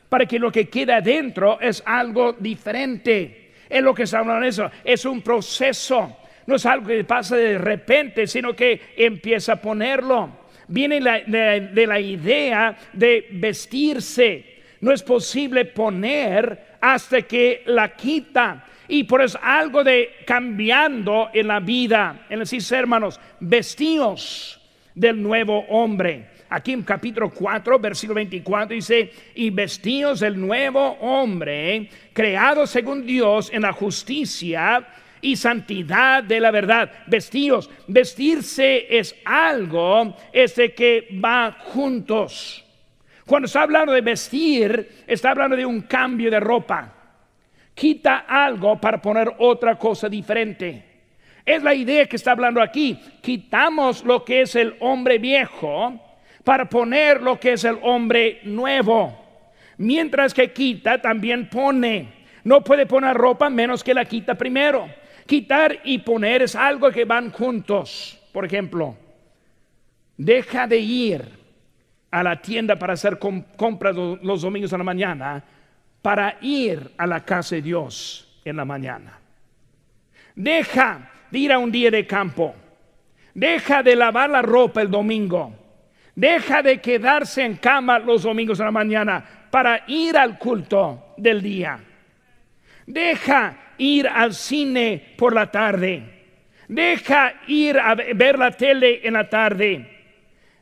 para 0.10 0.26
que 0.26 0.38
lo 0.38 0.52
que 0.52 0.68
queda 0.68 0.98
adentro 0.98 1.58
es 1.62 1.82
algo 1.86 2.34
diferente. 2.34 3.54
Es 3.70 3.82
lo 3.82 3.94
que 3.94 4.04
está 4.04 4.20
hablando 4.20 4.42
de 4.42 4.50
eso, 4.50 4.70
es 4.84 5.06
un 5.06 5.22
proceso. 5.22 6.18
No 6.46 6.56
es 6.58 6.66
algo 6.66 6.88
que 6.88 7.06
pasa 7.06 7.38
de 7.38 7.58
repente, 7.58 8.28
sino 8.28 8.54
que 8.54 8.82
empieza 8.98 9.54
a 9.54 9.62
ponerlo 9.62 10.41
viene 10.72 11.00
de, 11.00 11.86
la 11.86 12.00
idea 12.00 12.76
de 12.94 13.28
vestirse. 13.32 14.46
No 14.80 14.92
es 14.92 15.04
posible 15.04 15.66
poner 15.66 16.78
hasta 16.82 17.22
que 17.22 17.62
la 17.68 17.96
quita. 17.96 18.66
Y 18.88 19.04
por 19.04 19.22
eso 19.22 19.40
algo 19.42 19.84
de 19.84 20.10
cambiando 20.26 21.30
en 21.34 21.48
la 21.48 21.60
vida. 21.60 22.26
En 22.30 22.40
decir, 22.40 22.62
hermanos, 22.72 23.20
vestidos 23.40 24.60
del 24.96 25.22
nuevo 25.22 25.60
hombre. 25.70 26.32
Aquí 26.50 26.74
en 26.74 26.82
capítulo 26.84 27.30
4, 27.30 27.80
versículo 27.80 28.16
24 28.16 28.76
dice, 28.76 29.12
y 29.36 29.50
vestidos 29.52 30.20
del 30.20 30.38
nuevo 30.38 30.98
hombre, 31.00 31.90
creado 32.12 32.68
según 32.68 33.06
Dios 33.06 33.50
en 33.54 33.62
la 33.62 33.72
justicia 33.72 34.86
y 35.22 35.36
santidad 35.36 36.24
de 36.24 36.40
la 36.40 36.52
verdad. 36.52 36.92
Vestidos, 37.08 37.70
vestirse 37.88 38.98
es 38.98 39.16
algo 39.26 40.16
este 40.34 40.74
que 40.74 41.08
va 41.24 41.58
juntos. 41.60 42.66
Cuando 43.26 43.46
está 43.46 43.62
hablando 43.62 43.94
de 43.94 44.02
vestir, 44.02 45.04
está 45.08 45.32
hablando 45.32 45.56
de 45.56 45.66
un 45.66 45.82
cambio 45.84 46.30
de 46.30 46.40
ropa. 46.40 46.94
Quita 47.74 48.26
algo 48.28 48.80
para 48.80 49.02
poner 49.02 49.34
otra 49.38 49.78
cosa 49.78 50.10
diferente. 50.10 50.84
Es 51.46 51.64
la 51.64 51.74
idea 51.74 52.06
que 52.06 52.18
está 52.18 52.32
hablando 52.32 52.62
aquí. 52.62 53.00
Quitamos 53.22 54.04
lo 54.04 54.24
que 54.24 54.42
es 54.42 54.56
el 54.56 54.76
hombre 54.80 55.18
viejo 55.18 56.00
para 56.44 56.68
poner 56.68 57.22
lo 57.22 57.40
que 57.40 57.54
es 57.54 57.64
el 57.64 57.78
hombre 57.82 58.40
nuevo. 58.44 59.18
Mientras 59.78 60.34
que 60.34 60.52
quita, 60.52 61.02
también 61.02 61.50
pone. 61.50 62.10
No 62.44 62.64
puede 62.64 62.86
poner 62.86 63.16
ropa 63.16 63.50
menos 63.50 63.84
que 63.84 63.94
la 63.94 64.06
quita 64.06 64.36
primero. 64.36 64.88
Quitar 65.32 65.80
y 65.86 66.00
poner 66.00 66.42
es 66.42 66.58
algo 66.58 66.92
que 66.92 67.06
van 67.06 67.32
juntos. 67.32 68.20
Por 68.34 68.44
ejemplo, 68.44 68.98
deja 70.18 70.68
de 70.68 70.78
ir 70.78 71.26
a 72.12 72.22
la 72.22 72.42
tienda 72.42 72.76
para 72.78 72.96
hacer 72.96 73.18
compras 73.18 73.96
los 73.96 74.42
domingos 74.42 74.74
a 74.74 74.78
la 74.78 74.84
mañana 74.84 75.42
para 76.02 76.38
ir 76.42 76.92
a 76.98 77.08
la 77.08 77.24
casa 77.24 77.56
de 77.56 77.62
Dios 77.62 78.42
en 78.44 78.58
la 78.58 78.66
mañana. 78.66 79.22
Deja 80.36 81.10
de 81.32 81.40
ir 81.40 81.54
a 81.54 81.60
un 81.60 81.72
día 81.72 81.90
de 81.90 82.06
campo. 82.06 82.54
Deja 83.34 83.82
de 83.84 83.96
lavar 83.96 84.32
la 84.32 84.42
ropa 84.42 84.82
el 84.82 84.92
domingo. 84.92 85.56
Deja 86.14 86.62
de 86.62 86.82
quedarse 86.82 87.46
en 87.46 87.56
cama 87.56 88.00
los 88.00 88.24
domingos 88.24 88.60
a 88.60 88.66
la 88.66 88.72
mañana 88.72 89.24
para 89.50 89.86
ir 89.88 90.18
al 90.18 90.38
culto 90.38 91.14
del 91.16 91.42
día. 91.42 91.80
Deja 92.86 93.74
ir 93.78 94.08
al 94.08 94.34
cine 94.34 95.14
por 95.18 95.34
la 95.34 95.50
tarde. 95.50 96.04
Deja 96.68 97.34
ir 97.48 97.78
a 97.78 97.96
ver 97.96 98.40
la 98.40 98.52
tele 98.52 99.02
en 99.04 99.14
la 99.14 99.30
tarde. 99.30 99.88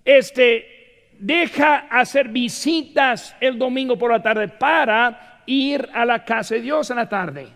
Este, 0.03 1.12
deja 1.19 1.88
hacer 1.89 2.29
visitas 2.29 3.36
el 3.39 3.60
domingo 3.60 3.97
por 3.97 4.12
la 4.12 4.21
tarde 4.21 4.47
para 4.47 5.41
ir 5.45 5.88
a 5.93 6.05
la 6.05 6.23
casa 6.23 6.55
de 6.55 6.62
Dios 6.62 6.89
en 6.89 6.95
la 6.95 7.10
tarde. 7.10 7.47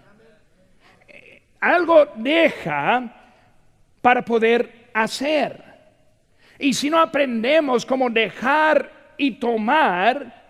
Algo 1.59 2.11
deja 2.15 3.09
para 4.01 4.23
poder 4.23 4.89
hacer. 4.93 5.63
Y 6.59 6.73
si 6.73 6.89
no 6.89 6.99
aprendemos 6.99 7.85
cómo 7.85 8.09
dejar 8.09 8.91
y 9.17 9.31
tomar, 9.31 10.43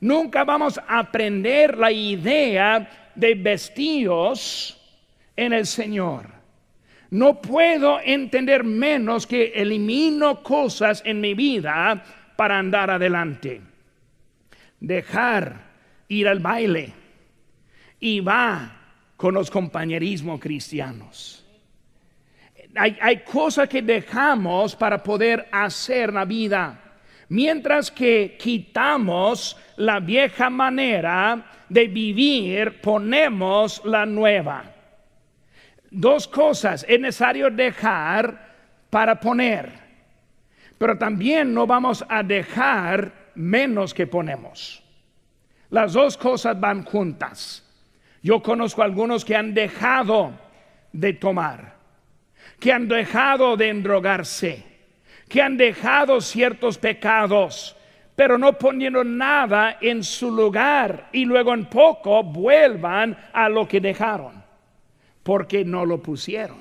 nunca 0.00 0.44
vamos 0.44 0.78
a 0.78 1.00
aprender 1.00 1.76
la 1.76 1.90
idea 1.90 3.09
de 3.20 3.34
vestidos 3.34 4.76
en 5.36 5.52
el 5.52 5.66
Señor. 5.66 6.40
No 7.10 7.40
puedo 7.40 8.00
entender 8.00 8.64
menos 8.64 9.26
que 9.26 9.52
elimino 9.54 10.42
cosas 10.42 11.02
en 11.04 11.20
mi 11.20 11.34
vida 11.34 12.02
para 12.36 12.58
andar 12.58 12.90
adelante. 12.90 13.60
Dejar 14.78 15.70
ir 16.08 16.28
al 16.28 16.40
baile 16.40 16.92
y 17.98 18.20
va 18.20 18.76
con 19.16 19.34
los 19.34 19.50
compañerismos 19.50 20.40
cristianos. 20.40 21.44
Hay, 22.76 22.96
hay 23.00 23.18
cosas 23.24 23.68
que 23.68 23.82
dejamos 23.82 24.76
para 24.76 25.02
poder 25.02 25.48
hacer 25.50 26.12
la 26.12 26.24
vida. 26.24 26.80
Mientras 27.28 27.90
que 27.90 28.36
quitamos 28.38 29.56
la 29.76 30.00
vieja 30.00 30.48
manera 30.48 31.59
de 31.70 31.86
vivir, 31.86 32.80
ponemos 32.82 33.82
la 33.84 34.04
nueva. 34.04 34.64
Dos 35.90 36.28
cosas 36.28 36.84
es 36.86 37.00
necesario 37.00 37.48
dejar 37.50 38.50
para 38.90 39.18
poner, 39.18 39.72
pero 40.76 40.98
también 40.98 41.54
no 41.54 41.66
vamos 41.66 42.04
a 42.08 42.22
dejar 42.22 43.12
menos 43.34 43.94
que 43.94 44.06
ponemos. 44.06 44.82
Las 45.70 45.92
dos 45.92 46.16
cosas 46.16 46.58
van 46.58 46.84
juntas. 46.84 47.66
Yo 48.22 48.42
conozco 48.42 48.82
algunos 48.82 49.24
que 49.24 49.36
han 49.36 49.54
dejado 49.54 50.32
de 50.92 51.12
tomar, 51.12 51.76
que 52.58 52.72
han 52.72 52.88
dejado 52.88 53.56
de 53.56 53.68
endrogarse, 53.68 54.66
que 55.28 55.40
han 55.40 55.56
dejado 55.56 56.20
ciertos 56.20 56.78
pecados, 56.78 57.76
pero 58.20 58.36
no 58.36 58.52
poniendo 58.52 59.02
nada 59.02 59.78
en 59.80 60.04
su 60.04 60.30
lugar 60.30 61.08
y 61.10 61.24
luego 61.24 61.54
en 61.54 61.64
poco 61.64 62.22
vuelvan 62.22 63.16
a 63.32 63.48
lo 63.48 63.66
que 63.66 63.80
dejaron, 63.80 64.44
porque 65.22 65.64
no 65.64 65.86
lo 65.86 66.02
pusieron. 66.02 66.58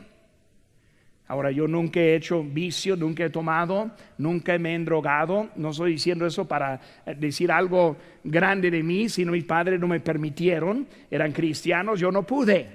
Ahora, 1.27 1.51
yo 1.51 1.67
nunca 1.67 1.99
he 1.99 2.15
hecho 2.15 2.41
vicio, 2.41 2.95
nunca 2.95 3.25
he 3.25 3.29
tomado, 3.29 3.91
nunca 4.17 4.57
me 4.57 4.71
he 4.71 4.75
endrogado. 4.75 5.49
No 5.57 5.71
estoy 5.71 5.91
diciendo 5.91 6.25
eso 6.25 6.47
para 6.47 6.79
eh, 7.05 7.13
decir 7.15 7.51
algo 7.51 7.97
grande 8.23 8.71
de 8.71 8.81
mí, 8.81 9.09
sino 9.09 9.33
mis 9.33 9.43
padres 9.43 9.81
no 9.81 9.87
me 9.89 9.99
permitieron. 9.99 10.87
Eran 11.11 11.33
cristianos, 11.33 11.99
yo 11.99 12.09
no 12.09 12.23
pude. 12.23 12.69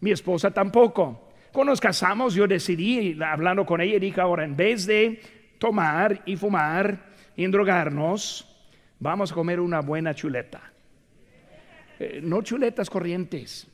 Mi 0.00 0.12
esposa 0.12 0.50
tampoco. 0.50 1.28
Cuando 1.52 1.72
nos 1.72 1.80
casamos, 1.82 2.32
yo 2.32 2.46
decidí, 2.46 3.18
hablando 3.22 3.66
con 3.66 3.82
ella, 3.82 3.98
dije, 3.98 4.18
ahora, 4.18 4.44
en 4.44 4.56
vez 4.56 4.86
de 4.86 5.20
tomar 5.58 6.22
y 6.24 6.36
fumar 6.36 7.12
endrogarnos, 7.36 8.46
vamos 8.98 9.32
a 9.32 9.34
comer 9.34 9.60
una 9.60 9.80
buena 9.80 10.14
chuleta. 10.14 10.72
Eh, 11.98 12.20
no 12.22 12.42
chuletas 12.42 12.90
corrientes, 12.90 13.66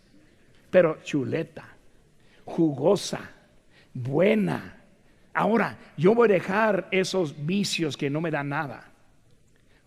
pero 0.70 1.02
chuleta, 1.02 1.76
jugosa 2.44 3.30
buena. 3.94 4.76
Ahora, 5.32 5.78
yo 5.96 6.14
voy 6.14 6.28
a 6.28 6.32
dejar 6.34 6.88
esos 6.90 7.46
vicios 7.46 7.96
que 7.96 8.10
no 8.10 8.20
me 8.20 8.30
dan 8.30 8.48
nada 8.48 8.90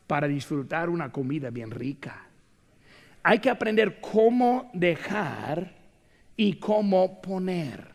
para 0.07 0.27
disfrutar 0.27 0.89
una 0.89 1.11
comida 1.11 1.49
bien 1.49 1.71
rica. 1.71 2.27
Hay 3.23 3.39
que 3.39 3.49
aprender 3.49 3.99
cómo 4.01 4.69
dejar 4.73 5.73
y 6.35 6.55
cómo 6.55 7.21
poner. 7.21 7.92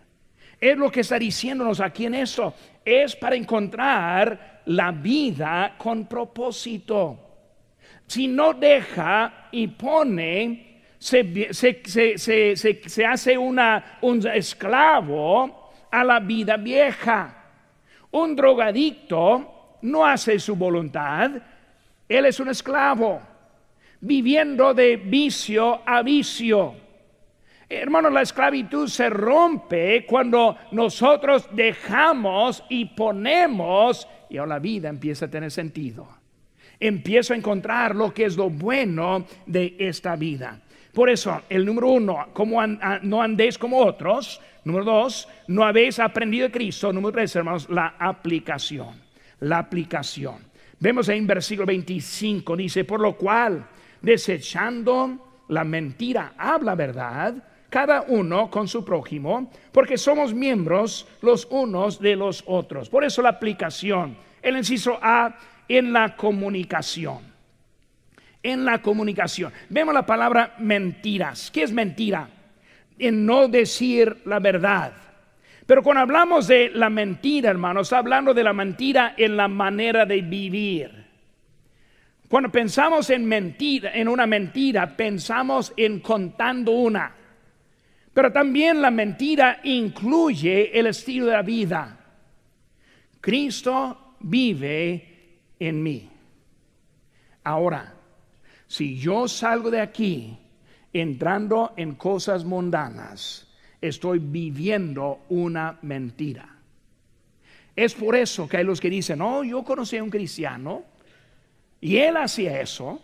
Es 0.61 0.77
lo 0.77 0.91
que 0.91 1.01
está 1.01 1.19
diciéndonos 1.19 1.81
aquí 1.81 2.07
en 2.07 2.15
eso. 2.15 2.55
Es 2.85 3.15
para 3.17 3.37
encontrar 3.37 4.63
la 4.67 4.91
vida 4.91 5.75
con 5.79 6.07
propósito. 6.07 7.19
Si 8.07 8.27
no 8.27 8.55
deja 8.55 9.49
y 9.53 9.69
pone, 9.69 10.83
se, 10.99 11.53
se 11.53 13.07
hace 13.07 13.39
una, 13.39 13.99
un 14.01 14.27
esclavo 14.27 15.73
a 15.91 16.05
la 16.05 16.21
vida 16.21 16.57
vieja. 16.57 17.35
Un 18.11 18.35
drogadicto 18.35 19.77
no 19.83 20.05
hace 20.05 20.39
su 20.39 20.57
voluntad, 20.57 21.31
él 22.09 22.25
es 22.25 22.41
un 22.41 22.49
esclavo, 22.49 23.21
viviendo 24.01 24.73
de 24.73 24.97
vicio 24.97 25.83
a 25.85 26.03
vicio. 26.03 26.88
Hermano, 27.69 28.09
la 28.09 28.23
esclavitud 28.23 28.89
se 28.89 29.11
rompe 29.11 30.07
cuando 30.07 30.57
nosotros 30.73 31.49
dejamos 31.53 32.65
y 32.69 32.87
ponemos 32.87 34.09
y 34.31 34.39
ahora 34.39 34.55
la 34.55 34.59
vida 34.59 34.89
empieza 34.89 35.27
a 35.27 35.31
tener 35.31 35.51
sentido. 35.51 36.09
Empiezo 36.81 37.35
a 37.35 37.37
encontrar 37.37 37.95
lo 37.95 38.15
que 38.15 38.25
es 38.25 38.37
lo 38.37 38.49
bueno 38.49 39.27
de 39.45 39.77
esta 39.79 40.17
vida. 40.17 40.61
Por 40.95 41.11
eso, 41.11 41.43
el 41.49 41.67
número 41.67 41.89
uno, 41.89 42.29
como 42.33 42.65
no 42.67 43.23
andéis 43.23 43.59
como 43.59 43.79
otros, 43.79 44.41
Número 44.69 44.85
dos, 44.85 45.27
no 45.47 45.65
habéis 45.65 45.99
aprendido 45.99 46.47
de 46.47 46.53
Cristo. 46.53 46.93
Número 46.93 47.13
tres, 47.13 47.35
hermanos, 47.35 47.71
la 47.71 47.95
aplicación. 47.99 49.01
La 49.41 49.61
aplicación. 49.61 50.37
Vemos 50.79 51.09
ahí 51.09 51.17
en 51.17 51.27
versículo 51.27 51.65
25, 51.65 52.55
dice, 52.55 52.85
por 52.85 53.01
lo 53.01 53.17
cual, 53.17 53.67
desechando 54.03 55.45
la 55.49 55.65
mentira, 55.65 56.35
habla 56.37 56.75
verdad, 56.75 57.43
cada 57.69 58.03
uno 58.03 58.51
con 58.51 58.69
su 58.69 58.85
prójimo, 58.85 59.51
porque 59.73 59.99
somos 59.99 60.33
miembros 60.33 61.07
los 61.21 61.47
unos 61.51 62.01
de 62.01 62.17
los 62.17 62.43
otros. 62.47 62.89
Por 62.89 63.05
eso 63.05 63.23
la 63.23 63.31
aplicación, 63.31 64.17
el 64.43 64.57
inciso 64.57 64.99
A, 65.03 65.37
en 65.69 65.93
la 65.93 66.17
comunicación. 66.17 67.19
En 68.43 68.65
la 68.65 68.81
comunicación. 68.81 69.53
Vemos 69.69 69.93
la 69.93 70.07
palabra 70.07 70.55
mentiras. 70.59 71.51
¿Qué 71.51 71.63
es 71.63 71.73
mentira? 71.73 72.31
en 72.99 73.25
no 73.25 73.49
decir 73.49 74.19
la 74.25 74.39
verdad. 74.39 74.93
Pero 75.67 75.83
cuando 75.83 76.03
hablamos 76.03 76.47
de 76.47 76.71
la 76.71 76.89
mentira, 76.89 77.51
hermanos, 77.51 77.93
hablando 77.93 78.33
de 78.33 78.43
la 78.43 78.53
mentira 78.53 79.15
en 79.17 79.37
la 79.37 79.49
manera 79.49 80.07
de 80.07 80.23
vivir. 80.23 80.91
Cuando 82.29 82.51
pensamos 82.51 83.11
en 83.11 83.27
mentira, 83.27 83.93
en 83.95 84.09
una 84.09 84.27
mentira, 84.27 84.97
pensamos 84.97 85.73
en 85.77 86.01
contando 86.01 86.73
una. 86.73 87.15
Pero 88.19 88.33
también 88.33 88.83
la 88.83 88.91
mentira 88.91 89.61
incluye 89.63 90.77
el 90.77 90.89
estilo 90.89 91.27
de 91.27 91.41
vida. 91.45 92.01
Cristo 93.21 94.17
vive 94.19 95.39
en 95.57 95.81
mí. 95.81 96.11
Ahora, 97.45 97.95
si 98.67 98.99
yo 98.99 99.29
salgo 99.29 99.71
de 99.71 99.81
aquí 99.81 100.37
entrando 100.93 101.75
en 101.77 101.95
cosas 101.95 102.45
mundanas, 102.45 103.57
estoy 103.81 104.19
viviendo 104.19 105.21
una 105.29 105.79
mentira. 105.83 106.57
Es 107.77 107.95
por 107.95 108.17
eso 108.17 108.49
que 108.49 108.57
hay 108.57 108.65
los 108.65 108.81
que 108.81 108.91
dicen, 108.91 109.21
no, 109.21 109.45
yo 109.45 109.63
conocí 109.63 109.97
a 109.97 110.03
un 110.03 110.11
cristiano 110.11 110.83
y 111.81 111.99
él 111.99 112.17
hacía 112.17 112.61
eso. 112.61 113.01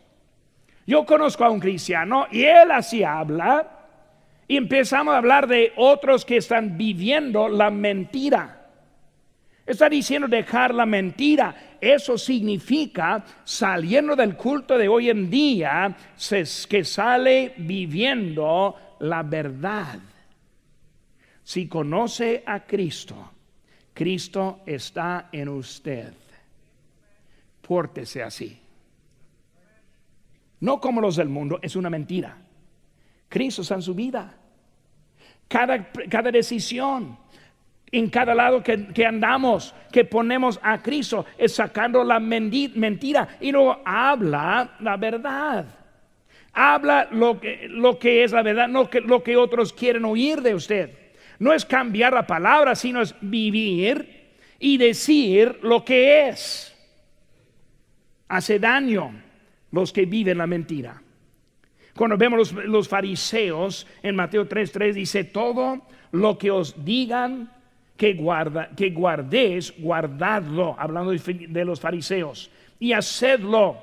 Yo 0.88 1.06
conozco 1.06 1.44
a 1.44 1.50
un 1.50 1.60
cristiano 1.60 2.26
y 2.32 2.42
él 2.42 2.72
así 2.72 3.04
habla. 3.04 3.73
Y 4.46 4.56
empezamos 4.56 5.14
a 5.14 5.18
hablar 5.18 5.46
de 5.46 5.72
otros 5.76 6.24
que 6.24 6.36
están 6.36 6.76
viviendo 6.76 7.48
la 7.48 7.70
mentira. 7.70 8.64
Está 9.66 9.88
diciendo 9.88 10.28
dejar 10.28 10.74
la 10.74 10.84
mentira. 10.84 11.76
Eso 11.80 12.18
significa 12.18 13.24
saliendo 13.44 14.14
del 14.14 14.36
culto 14.36 14.76
de 14.76 14.88
hoy 14.88 15.08
en 15.08 15.30
día 15.30 15.96
que 16.68 16.84
sale 16.84 17.54
viviendo 17.56 18.76
la 19.00 19.22
verdad. 19.22 19.98
Si 21.42 21.66
conoce 21.66 22.42
a 22.46 22.60
Cristo, 22.60 23.32
Cristo 23.92 24.60
está 24.66 25.28
en 25.32 25.48
usted. 25.48 26.12
Pórtese 27.66 28.22
así. 28.22 28.58
No 30.60 30.80
como 30.80 31.00
los 31.00 31.16
del 31.16 31.28
mundo, 31.28 31.58
es 31.62 31.76
una 31.76 31.90
mentira. 31.90 32.43
Cristo 33.34 33.62
en 33.74 33.82
su 33.82 33.94
vida. 33.96 34.32
Cada, 35.48 35.90
cada 36.08 36.30
decisión, 36.30 37.18
en 37.90 38.08
cada 38.08 38.32
lado 38.32 38.62
que, 38.62 39.04
andamos, 39.04 39.74
que 39.90 40.04
ponemos 40.04 40.60
a 40.62 40.80
Cristo, 40.80 41.26
es 41.36 41.52
sacando 41.52 42.04
la 42.04 42.20
mentira 42.20 43.36
y 43.40 43.50
no 43.50 43.80
habla 43.84 44.76
la 44.78 44.96
verdad. 44.96 45.66
Habla 46.52 47.08
lo 47.10 47.40
que, 47.40 47.66
lo 47.68 47.98
que 47.98 48.22
es 48.22 48.30
la 48.30 48.42
verdad, 48.42 48.68
no 48.68 48.88
que, 48.88 49.00
lo 49.00 49.24
que 49.24 49.36
otros 49.36 49.72
quieren 49.72 50.04
oír 50.04 50.40
de 50.40 50.54
usted. 50.54 50.90
No 51.40 51.52
es 51.52 51.64
cambiar 51.64 52.12
la 52.12 52.24
palabra, 52.24 52.76
sino 52.76 53.02
es 53.02 53.16
vivir 53.20 54.36
y 54.60 54.78
decir 54.78 55.58
lo 55.62 55.84
que 55.84 56.28
es. 56.28 56.72
Hace 58.28 58.60
daño 58.60 59.10
los 59.72 59.92
que 59.92 60.06
viven 60.06 60.38
la 60.38 60.46
mentira. 60.46 61.03
Cuando 61.96 62.16
vemos 62.16 62.52
los, 62.52 62.88
fariseos 62.88 63.86
en 64.02 64.16
Mateo 64.16 64.48
3:3 64.48 64.92
dice, 64.92 65.24
todo 65.24 65.82
lo 66.10 66.36
que 66.36 66.50
os 66.50 66.84
digan 66.84 67.52
que, 67.96 68.14
guarda, 68.14 68.70
que 68.76 68.90
guardéis, 68.90 69.72
guardadlo, 69.78 70.74
hablando 70.78 71.12
de 71.12 71.64
los 71.64 71.80
fariseos, 71.80 72.50
y 72.80 72.92
hacedlo, 72.92 73.78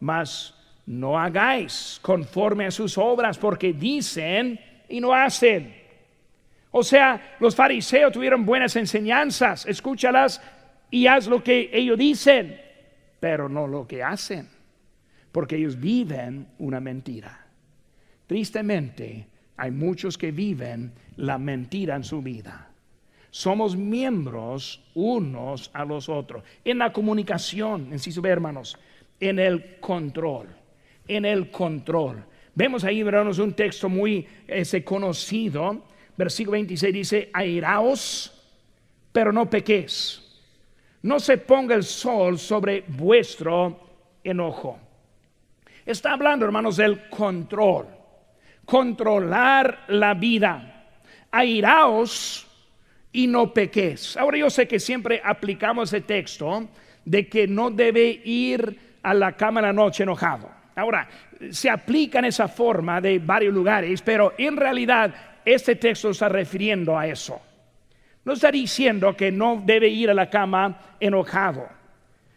mas 0.00 0.54
no 0.86 1.18
hagáis 1.18 1.98
conforme 2.02 2.66
a 2.66 2.70
sus 2.70 2.98
obras, 2.98 3.38
porque 3.38 3.72
dicen 3.72 4.60
y 4.88 5.00
no 5.00 5.14
hacen. 5.14 5.74
O 6.70 6.82
sea, 6.82 7.36
los 7.40 7.56
fariseos 7.56 8.12
tuvieron 8.12 8.44
buenas 8.44 8.76
enseñanzas, 8.76 9.64
escúchalas 9.64 10.42
y 10.90 11.06
haz 11.06 11.28
lo 11.28 11.42
que 11.42 11.70
ellos 11.72 11.96
dicen, 11.96 12.60
pero 13.20 13.48
no 13.48 13.66
lo 13.66 13.86
que 13.86 14.02
hacen, 14.02 14.50
porque 15.32 15.56
ellos 15.56 15.80
viven 15.80 16.48
una 16.58 16.80
mentira. 16.80 17.43
Tristemente, 18.26 19.26
hay 19.56 19.70
muchos 19.70 20.18
que 20.18 20.32
viven 20.32 20.92
la 21.16 21.38
mentira 21.38 21.96
en 21.96 22.04
su 22.04 22.22
vida. 22.22 22.70
Somos 23.30 23.76
miembros 23.76 24.82
unos 24.94 25.70
a 25.74 25.84
los 25.84 26.08
otros. 26.08 26.44
En 26.64 26.78
la 26.78 26.92
comunicación, 26.92 27.92
en 27.92 27.98
sí, 27.98 28.12
hermanos, 28.24 28.78
en 29.20 29.38
el 29.38 29.80
control, 29.80 30.48
en 31.06 31.24
el 31.24 31.50
control. 31.50 32.24
Vemos 32.54 32.84
ahí, 32.84 33.00
hermanos, 33.00 33.38
un 33.38 33.52
texto 33.52 33.88
muy 33.88 34.26
ese, 34.46 34.84
conocido 34.84 35.82
versículo 36.16 36.52
26 36.52 36.94
dice, 36.94 37.30
airaos, 37.32 38.32
pero 39.12 39.32
no 39.32 39.48
pequéis. 39.48 40.20
No 41.02 41.20
se 41.20 41.38
ponga 41.38 41.74
el 41.74 41.84
sol 41.84 42.38
sobre 42.38 42.84
vuestro 42.86 43.78
enojo. 44.22 44.78
Está 45.84 46.12
hablando, 46.12 46.46
hermanos, 46.46 46.76
del 46.76 47.08
control. 47.10 47.86
Controlar 48.64 49.84
la 49.88 50.14
vida. 50.14 50.86
Airaos 51.30 52.46
y 53.12 53.26
no 53.26 53.52
pequéis. 53.52 54.16
Ahora 54.16 54.38
yo 54.38 54.50
sé 54.50 54.66
que 54.66 54.80
siempre 54.80 55.20
aplicamos 55.24 55.92
el 55.92 56.04
texto 56.04 56.68
de 57.04 57.28
que 57.28 57.46
no 57.46 57.70
debe 57.70 58.20
ir 58.24 58.98
a 59.02 59.14
la 59.14 59.32
cama 59.32 59.60
la 59.60 59.72
noche 59.72 60.02
enojado. 60.02 60.50
Ahora, 60.76 61.08
se 61.50 61.70
aplica 61.70 62.18
en 62.18 62.26
esa 62.26 62.48
forma 62.48 63.00
de 63.00 63.18
varios 63.18 63.54
lugares, 63.54 64.02
pero 64.02 64.34
en 64.38 64.56
realidad 64.56 65.14
este 65.44 65.76
texto 65.76 66.10
está 66.10 66.28
refiriendo 66.28 66.98
a 66.98 67.06
eso. 67.06 67.40
No 68.24 68.32
está 68.32 68.50
diciendo 68.50 69.14
que 69.14 69.30
no 69.30 69.62
debe 69.64 69.88
ir 69.88 70.10
a 70.10 70.14
la 70.14 70.30
cama 70.30 70.96
enojado. 70.98 71.68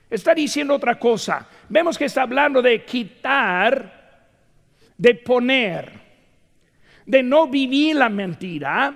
Está 0.10 0.34
diciendo 0.34 0.76
otra 0.76 1.00
cosa. 1.00 1.48
Vemos 1.70 1.98
que 1.98 2.06
está 2.06 2.24
hablando 2.24 2.62
de 2.62 2.84
quitar, 2.84 4.30
de 4.98 5.16
poner, 5.16 6.07
de 7.08 7.24
no 7.24 7.48
vivir 7.48 7.96
la 7.96 8.10
mentira, 8.10 8.94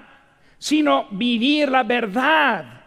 sino 0.60 1.08
vivir 1.12 1.70
la 1.70 1.84
verdad. 1.84 2.84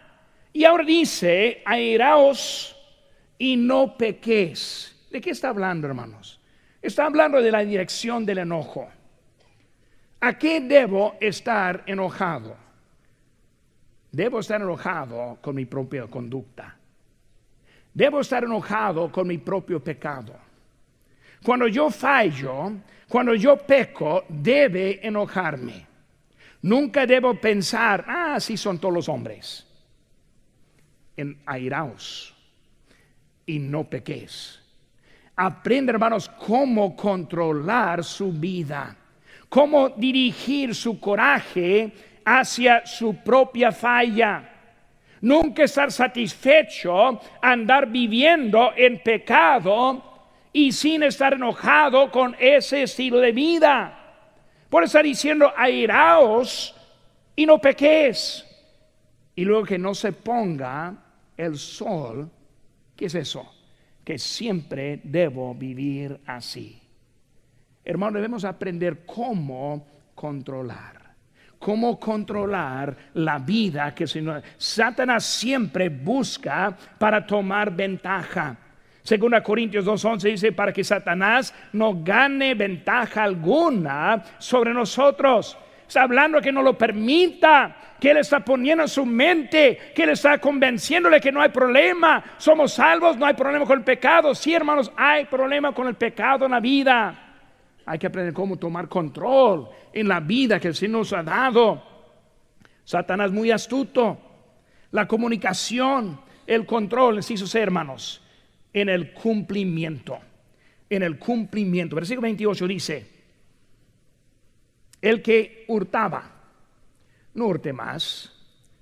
Y 0.53 0.63
ahora 0.63 0.85
dice, 0.85 1.61
airaos 1.65 2.75
y 3.37 3.57
no 3.57 3.97
pequéis. 3.97 4.95
¿De 5.11 5.19
qué 5.19 5.31
está 5.31 5.49
hablando, 5.49 5.87
hermanos? 5.87 6.39
Está 6.81 7.07
hablando 7.07 7.41
de 7.41 7.51
la 7.51 7.65
dirección 7.65 8.25
del 8.25 8.37
enojo. 8.37 8.87
¿A 10.21 10.37
qué 10.37 10.61
debo 10.61 11.15
estar 11.19 11.83
enojado? 11.87 12.55
Debo 14.11 14.39
estar 14.39 14.61
enojado 14.61 15.39
con 15.41 15.55
mi 15.55 15.65
propia 15.65 16.05
conducta. 16.07 16.77
Debo 17.93 18.21
estar 18.21 18.43
enojado 18.43 19.11
con 19.11 19.27
mi 19.27 19.39
propio 19.39 19.83
pecado. 19.83 20.35
Cuando 21.43 21.67
yo 21.67 21.89
fallo, 21.89 22.73
cuando 23.07 23.35
yo 23.35 23.57
peco, 23.57 24.25
debe 24.29 24.99
enojarme. 25.01 25.85
Nunca 26.61 27.05
debo 27.05 27.39
pensar, 27.39 28.05
ah, 28.07 28.35
así 28.35 28.57
son 28.57 28.79
todos 28.79 28.93
los 28.93 29.09
hombres. 29.09 29.67
En 31.15 31.39
airaos 31.45 32.33
y 33.45 33.59
no 33.59 33.83
pequéis. 33.83 34.59
Aprende, 35.35 35.91
hermanos, 35.91 36.29
cómo 36.29 36.95
controlar 36.95 38.03
su 38.03 38.31
vida 38.31 38.97
cómo 39.55 39.87
dirigir 39.89 40.75
su 40.75 40.99
coraje 40.99 41.89
hacia 42.25 42.85
su 42.85 43.15
propia 43.23 43.71
falla. 43.71 44.49
Nunca 45.21 45.63
estar 45.63 45.91
satisfecho, 45.93 47.21
andar 47.41 47.87
viviendo 47.87 48.73
en 48.75 49.01
pecado 49.01 50.14
y 50.55 50.71
sin 50.71 51.03
estar 51.03 51.33
enojado 51.33 52.09
con 52.09 52.33
ese 52.39 52.83
estilo 52.83 53.17
de 53.17 53.33
vida. 53.33 53.99
Por 54.69 54.85
estar 54.85 55.03
diciendo, 55.03 55.51
airaos 55.53 56.73
y 57.35 57.45
no 57.45 57.59
pequéis. 57.59 58.45
Y 59.35 59.43
luego 59.43 59.65
que 59.65 59.77
no 59.77 59.93
se 59.93 60.13
ponga 60.13 60.95
el 61.35 61.57
sol, 61.57 62.31
¿qué 62.95 63.07
es 63.07 63.15
eso? 63.15 63.53
Que 64.01 64.17
siempre 64.17 65.01
debo 65.03 65.53
vivir 65.53 66.21
así. 66.25 66.81
Hermano, 67.83 68.15
debemos 68.15 68.45
aprender 68.45 69.05
cómo 69.05 69.85
controlar. 70.15 71.15
Cómo 71.59 71.99
controlar 71.99 72.95
la 73.15 73.39
vida 73.39 73.93
que 73.93 74.07
Satanás 74.57 75.25
siempre 75.25 75.89
busca 75.89 76.77
para 76.97 77.27
tomar 77.27 77.75
ventaja. 77.75 78.64
Según 79.05 79.39
Corintios 79.43 79.85
2.11 79.85 80.31
dice, 80.31 80.51
para 80.51 80.73
que 80.73 80.83
Satanás 80.83 81.53
no 81.73 82.01
gane 82.03 82.55
ventaja 82.55 83.23
alguna 83.23 84.23
sobre 84.39 84.73
nosotros. 84.73 85.55
Está 85.87 86.01
hablando 86.01 86.41
que 86.41 86.51
no 86.51 86.63
lo 86.63 86.75
permita, 86.75 87.77
que 87.99 88.09
Él 88.09 88.17
está 88.17 88.39
poniendo 88.39 88.85
en 88.85 88.89
su 88.89 89.05
mente, 89.05 89.91
que 89.93 90.01
Él 90.01 90.09
está 90.09 90.39
convenciéndole 90.39 91.21
que 91.21 91.31
no 91.31 91.39
hay 91.39 91.49
problema. 91.49 92.23
Somos 92.37 92.73
salvos, 92.73 93.15
no 93.15 93.27
hay 93.27 93.35
problema 93.35 93.63
con 93.67 93.77
el 93.77 93.85
pecado. 93.85 94.33
Sí, 94.33 94.55
hermanos, 94.55 94.91
hay 94.97 95.25
problema 95.25 95.71
con 95.71 95.87
el 95.87 95.93
pecado 95.93 96.45
en 96.45 96.51
la 96.53 96.59
vida. 96.59 97.35
Hay 97.85 97.99
que 97.99 98.07
aprender 98.07 98.33
cómo 98.33 98.57
tomar 98.57 98.89
control 98.89 99.69
en 99.93 100.07
la 100.07 100.19
vida 100.19 100.59
que 100.59 100.69
el 100.69 100.75
Señor 100.75 100.97
nos 100.97 101.13
ha 101.13 101.21
dado. 101.21 101.83
Satanás 102.83 103.31
muy 103.31 103.51
astuto. 103.51 104.17
La 104.89 105.07
comunicación, 105.07 106.19
el 106.47 106.65
control, 106.65 107.21
sus 107.21 107.53
hermanos, 107.53 108.24
en 108.75 108.89
el 108.89 109.13
cumplimiento. 109.13 110.19
En 110.89 111.01
el 111.01 111.17
cumplimiento. 111.17 111.95
Versículo 111.95 112.23
28 112.23 112.67
dice, 112.67 113.07
el 115.01 115.21
que 115.21 115.63
hurtaba, 115.69 116.29
no 117.33 117.45
hurte 117.47 117.71
más, 117.71 118.31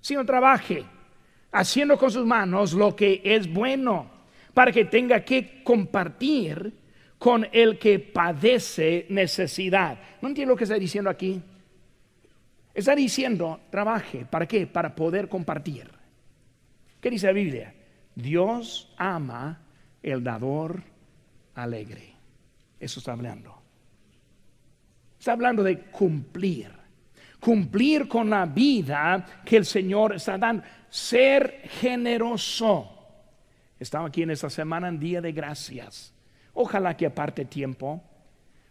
sino 0.01 0.25
trabaje, 0.25 0.83
haciendo 1.51 1.97
con 1.97 2.09
sus 2.09 2.25
manos 2.25 2.73
lo 2.73 2.95
que 2.95 3.21
es 3.23 3.51
bueno, 3.51 4.09
para 4.53 4.71
que 4.71 4.85
tenga 4.85 5.23
que 5.23 5.63
compartir 5.63 6.73
con 7.19 7.47
el 7.51 7.77
que 7.77 7.99
padece 7.99 9.05
necesidad. 9.09 9.99
¿No 10.21 10.27
entiendo 10.27 10.53
lo 10.53 10.57
que 10.57 10.63
está 10.63 10.75
diciendo 10.75 11.09
aquí? 11.11 11.39
Está 12.73 12.95
diciendo, 12.95 13.61
trabaje, 13.69 14.25
¿para 14.25 14.47
qué? 14.47 14.65
Para 14.65 14.95
poder 14.95 15.29
compartir. 15.29 15.87
¿Qué 16.99 17.11
dice 17.11 17.27
la 17.27 17.33
Biblia? 17.33 17.75
Dios 18.15 18.91
ama 18.97 19.59
el 20.03 20.23
dador 20.23 20.83
alegre. 21.55 22.13
Eso 22.79 22.99
está 22.99 23.13
hablando. 23.13 23.55
Está 25.17 25.31
hablando 25.31 25.63
de 25.63 25.79
cumplir. 25.79 26.69
Cumplir 27.39 28.07
con 28.07 28.29
la 28.29 28.45
vida 28.45 29.25
que 29.45 29.57
el 29.57 29.65
Señor 29.65 30.15
está 30.15 30.37
dando. 30.37 30.63
Ser 30.89 31.61
generoso. 31.79 32.89
Estaba 33.79 34.07
aquí 34.07 34.23
en 34.23 34.31
esta 34.31 34.49
semana 34.49 34.89
en 34.89 34.99
Día 34.99 35.21
de 35.21 35.31
Gracias. 35.31 36.13
Ojalá 36.53 36.95
que 36.95 37.05
aparte 37.05 37.45
tiempo 37.45 38.03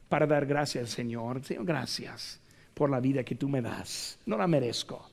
para 0.08 0.26
dar 0.26 0.46
gracias 0.46 0.82
al 0.82 0.88
Señor. 0.88 1.42
Señor, 1.42 1.64
gracias 1.64 2.40
por 2.74 2.90
la 2.90 3.00
vida 3.00 3.24
que 3.24 3.34
tú 3.34 3.48
me 3.48 3.60
das. 3.60 4.18
No 4.26 4.36
la 4.36 4.46
merezco. 4.46 5.10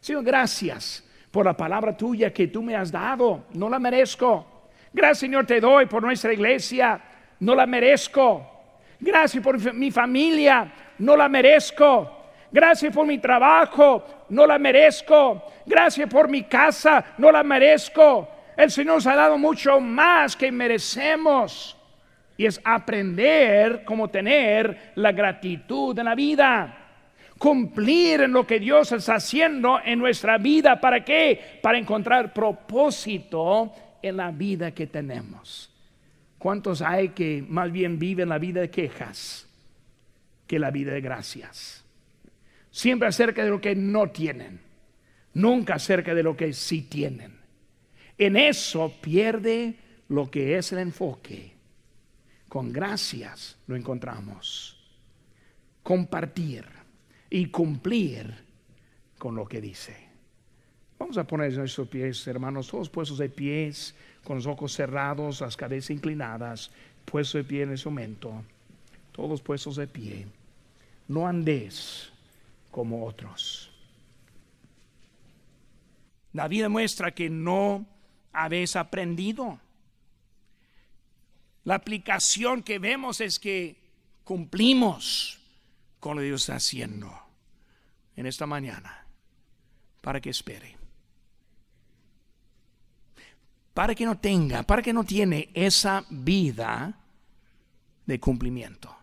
Señor, 0.00 0.24
gracias 0.24 1.04
por 1.30 1.44
la 1.44 1.56
palabra 1.56 1.96
tuya 1.96 2.32
que 2.32 2.48
tú 2.48 2.62
me 2.62 2.76
has 2.76 2.90
dado. 2.90 3.46
No 3.54 3.68
la 3.68 3.78
merezco. 3.78 4.55
Gracias, 4.96 5.18
Señor, 5.18 5.44
te 5.44 5.60
doy 5.60 5.84
por 5.84 6.02
nuestra 6.02 6.32
iglesia. 6.32 6.98
No 7.40 7.54
la 7.54 7.66
merezco. 7.66 8.50
Gracias 8.98 9.44
por 9.44 9.74
mi 9.74 9.90
familia. 9.90 10.72
No 11.00 11.14
la 11.14 11.28
merezco. 11.28 12.30
Gracias 12.50 12.94
por 12.94 13.06
mi 13.06 13.18
trabajo. 13.18 14.24
No 14.30 14.46
la 14.46 14.58
merezco. 14.58 15.52
Gracias 15.66 16.08
por 16.08 16.30
mi 16.30 16.44
casa. 16.44 17.04
No 17.18 17.30
la 17.30 17.42
merezco. 17.42 18.26
El 18.56 18.70
Señor 18.70 18.94
nos 18.94 19.06
ha 19.06 19.14
dado 19.14 19.36
mucho 19.36 19.80
más 19.80 20.34
que 20.34 20.50
merecemos. 20.50 21.76
Y 22.38 22.46
es 22.46 22.58
aprender 22.64 23.84
cómo 23.84 24.08
tener 24.08 24.92
la 24.94 25.12
gratitud 25.12 25.98
en 25.98 26.06
la 26.06 26.14
vida. 26.14 26.74
Cumplir 27.36 28.22
en 28.22 28.32
lo 28.32 28.46
que 28.46 28.58
Dios 28.58 28.90
está 28.92 29.16
haciendo 29.16 29.78
en 29.84 29.98
nuestra 29.98 30.38
vida. 30.38 30.80
¿Para 30.80 31.04
qué? 31.04 31.58
Para 31.60 31.76
encontrar 31.76 32.32
propósito 32.32 33.74
en 34.02 34.16
la 34.16 34.30
vida 34.30 34.72
que 34.72 34.86
tenemos. 34.86 35.70
¿Cuántos 36.38 36.82
hay 36.82 37.10
que 37.10 37.44
más 37.48 37.72
bien 37.72 37.98
viven 37.98 38.28
la 38.28 38.38
vida 38.38 38.60
de 38.60 38.70
quejas 38.70 39.48
que 40.46 40.58
la 40.58 40.70
vida 40.70 40.92
de 40.92 41.00
gracias? 41.00 41.84
Siempre 42.70 43.08
acerca 43.08 43.42
de 43.42 43.50
lo 43.50 43.60
que 43.60 43.74
no 43.74 44.10
tienen, 44.10 44.60
nunca 45.34 45.74
acerca 45.74 46.14
de 46.14 46.22
lo 46.22 46.36
que 46.36 46.52
sí 46.52 46.82
tienen. 46.82 47.38
En 48.18 48.36
eso 48.36 48.92
pierde 49.00 49.76
lo 50.08 50.30
que 50.30 50.58
es 50.58 50.72
el 50.72 50.78
enfoque 50.80 51.56
con 52.48 52.72
gracias 52.72 53.58
lo 53.66 53.76
encontramos. 53.76 54.78
Compartir 55.82 56.64
y 57.28 57.46
cumplir 57.46 58.32
con 59.18 59.34
lo 59.34 59.46
que 59.46 59.60
dice. 59.60 60.05
Vamos 61.06 61.18
a 61.18 61.24
poner 61.24 61.52
nuestros 61.52 61.86
pies, 61.86 62.26
hermanos, 62.26 62.66
todos 62.66 62.90
puestos 62.90 63.18
de 63.18 63.28
pies, 63.28 63.94
con 64.24 64.38
los 64.38 64.46
ojos 64.46 64.72
cerrados, 64.72 65.40
las 65.40 65.56
cabezas 65.56 65.90
inclinadas, 65.90 66.72
puestos 67.04 67.34
de 67.34 67.44
pie 67.44 67.62
en 67.62 67.74
ese 67.74 67.88
momento, 67.88 68.42
todos 69.12 69.40
puestos 69.40 69.76
de 69.76 69.86
pie. 69.86 70.26
No 71.06 71.28
andes 71.28 72.10
como 72.72 73.06
otros. 73.06 73.70
La 76.32 76.48
vida 76.48 76.68
muestra 76.68 77.14
que 77.14 77.30
no 77.30 77.86
habéis 78.32 78.74
aprendido 78.74 79.60
la 81.62 81.76
aplicación 81.76 82.64
que 82.64 82.80
vemos 82.80 83.20
es 83.20 83.38
que 83.38 83.76
cumplimos 84.24 85.38
con 86.00 86.16
lo 86.16 86.20
que 86.22 86.26
Dios 86.26 86.42
está 86.42 86.56
haciendo 86.56 87.16
en 88.16 88.26
esta 88.26 88.44
mañana 88.46 89.06
para 90.00 90.20
que 90.20 90.30
espere. 90.30 90.75
Para 93.76 93.94
que 93.94 94.06
no 94.06 94.16
tenga, 94.16 94.62
para 94.62 94.80
que 94.80 94.94
no 94.94 95.04
tiene 95.04 95.50
esa 95.52 96.02
vida 96.08 96.98
de 98.06 98.18
cumplimiento. 98.18 98.96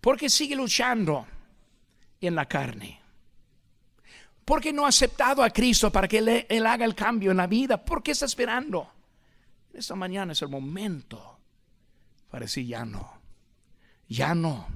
Porque 0.00 0.28
sigue 0.28 0.56
luchando 0.56 1.24
en 2.20 2.34
la 2.34 2.46
carne. 2.46 3.00
Porque 4.44 4.72
no 4.72 4.84
ha 4.84 4.88
aceptado 4.88 5.44
a 5.44 5.50
Cristo 5.50 5.92
para 5.92 6.08
que 6.08 6.18
él, 6.18 6.44
él 6.48 6.66
haga 6.66 6.84
el 6.84 6.96
cambio 6.96 7.30
en 7.30 7.36
la 7.36 7.46
vida. 7.46 7.84
¿Por 7.84 8.02
qué 8.02 8.10
está 8.10 8.26
esperando? 8.26 8.90
Esta 9.72 9.94
mañana 9.94 10.32
es 10.32 10.42
el 10.42 10.48
momento 10.48 11.38
para 12.28 12.46
decir 12.46 12.66
ya 12.66 12.84
no, 12.84 13.12
ya 14.08 14.34
no. 14.34 14.66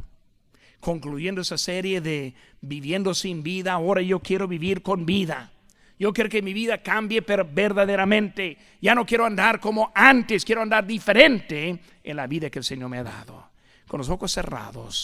Concluyendo 0.78 1.40
esa 1.40 1.58
serie 1.58 2.00
de 2.00 2.36
viviendo 2.60 3.14
sin 3.14 3.42
vida, 3.42 3.72
ahora 3.72 4.00
yo 4.00 4.20
quiero 4.20 4.46
vivir 4.46 4.80
con 4.82 5.06
vida. 5.06 5.50
Yo 6.00 6.14
quiero 6.14 6.30
que 6.30 6.40
mi 6.40 6.54
vida 6.54 6.78
cambie 6.78 7.20
verdaderamente. 7.20 8.56
Ya 8.80 8.94
no 8.94 9.04
quiero 9.04 9.26
andar 9.26 9.60
como 9.60 9.92
antes, 9.94 10.46
quiero 10.46 10.62
andar 10.62 10.86
diferente 10.86 11.78
en 12.02 12.16
la 12.16 12.26
vida 12.26 12.48
que 12.48 12.58
el 12.58 12.64
Señor 12.64 12.88
me 12.88 12.96
ha 12.96 13.02
dado. 13.02 13.50
Con 13.86 13.98
los 13.98 14.08
ojos 14.08 14.32
cerrados. 14.32 14.98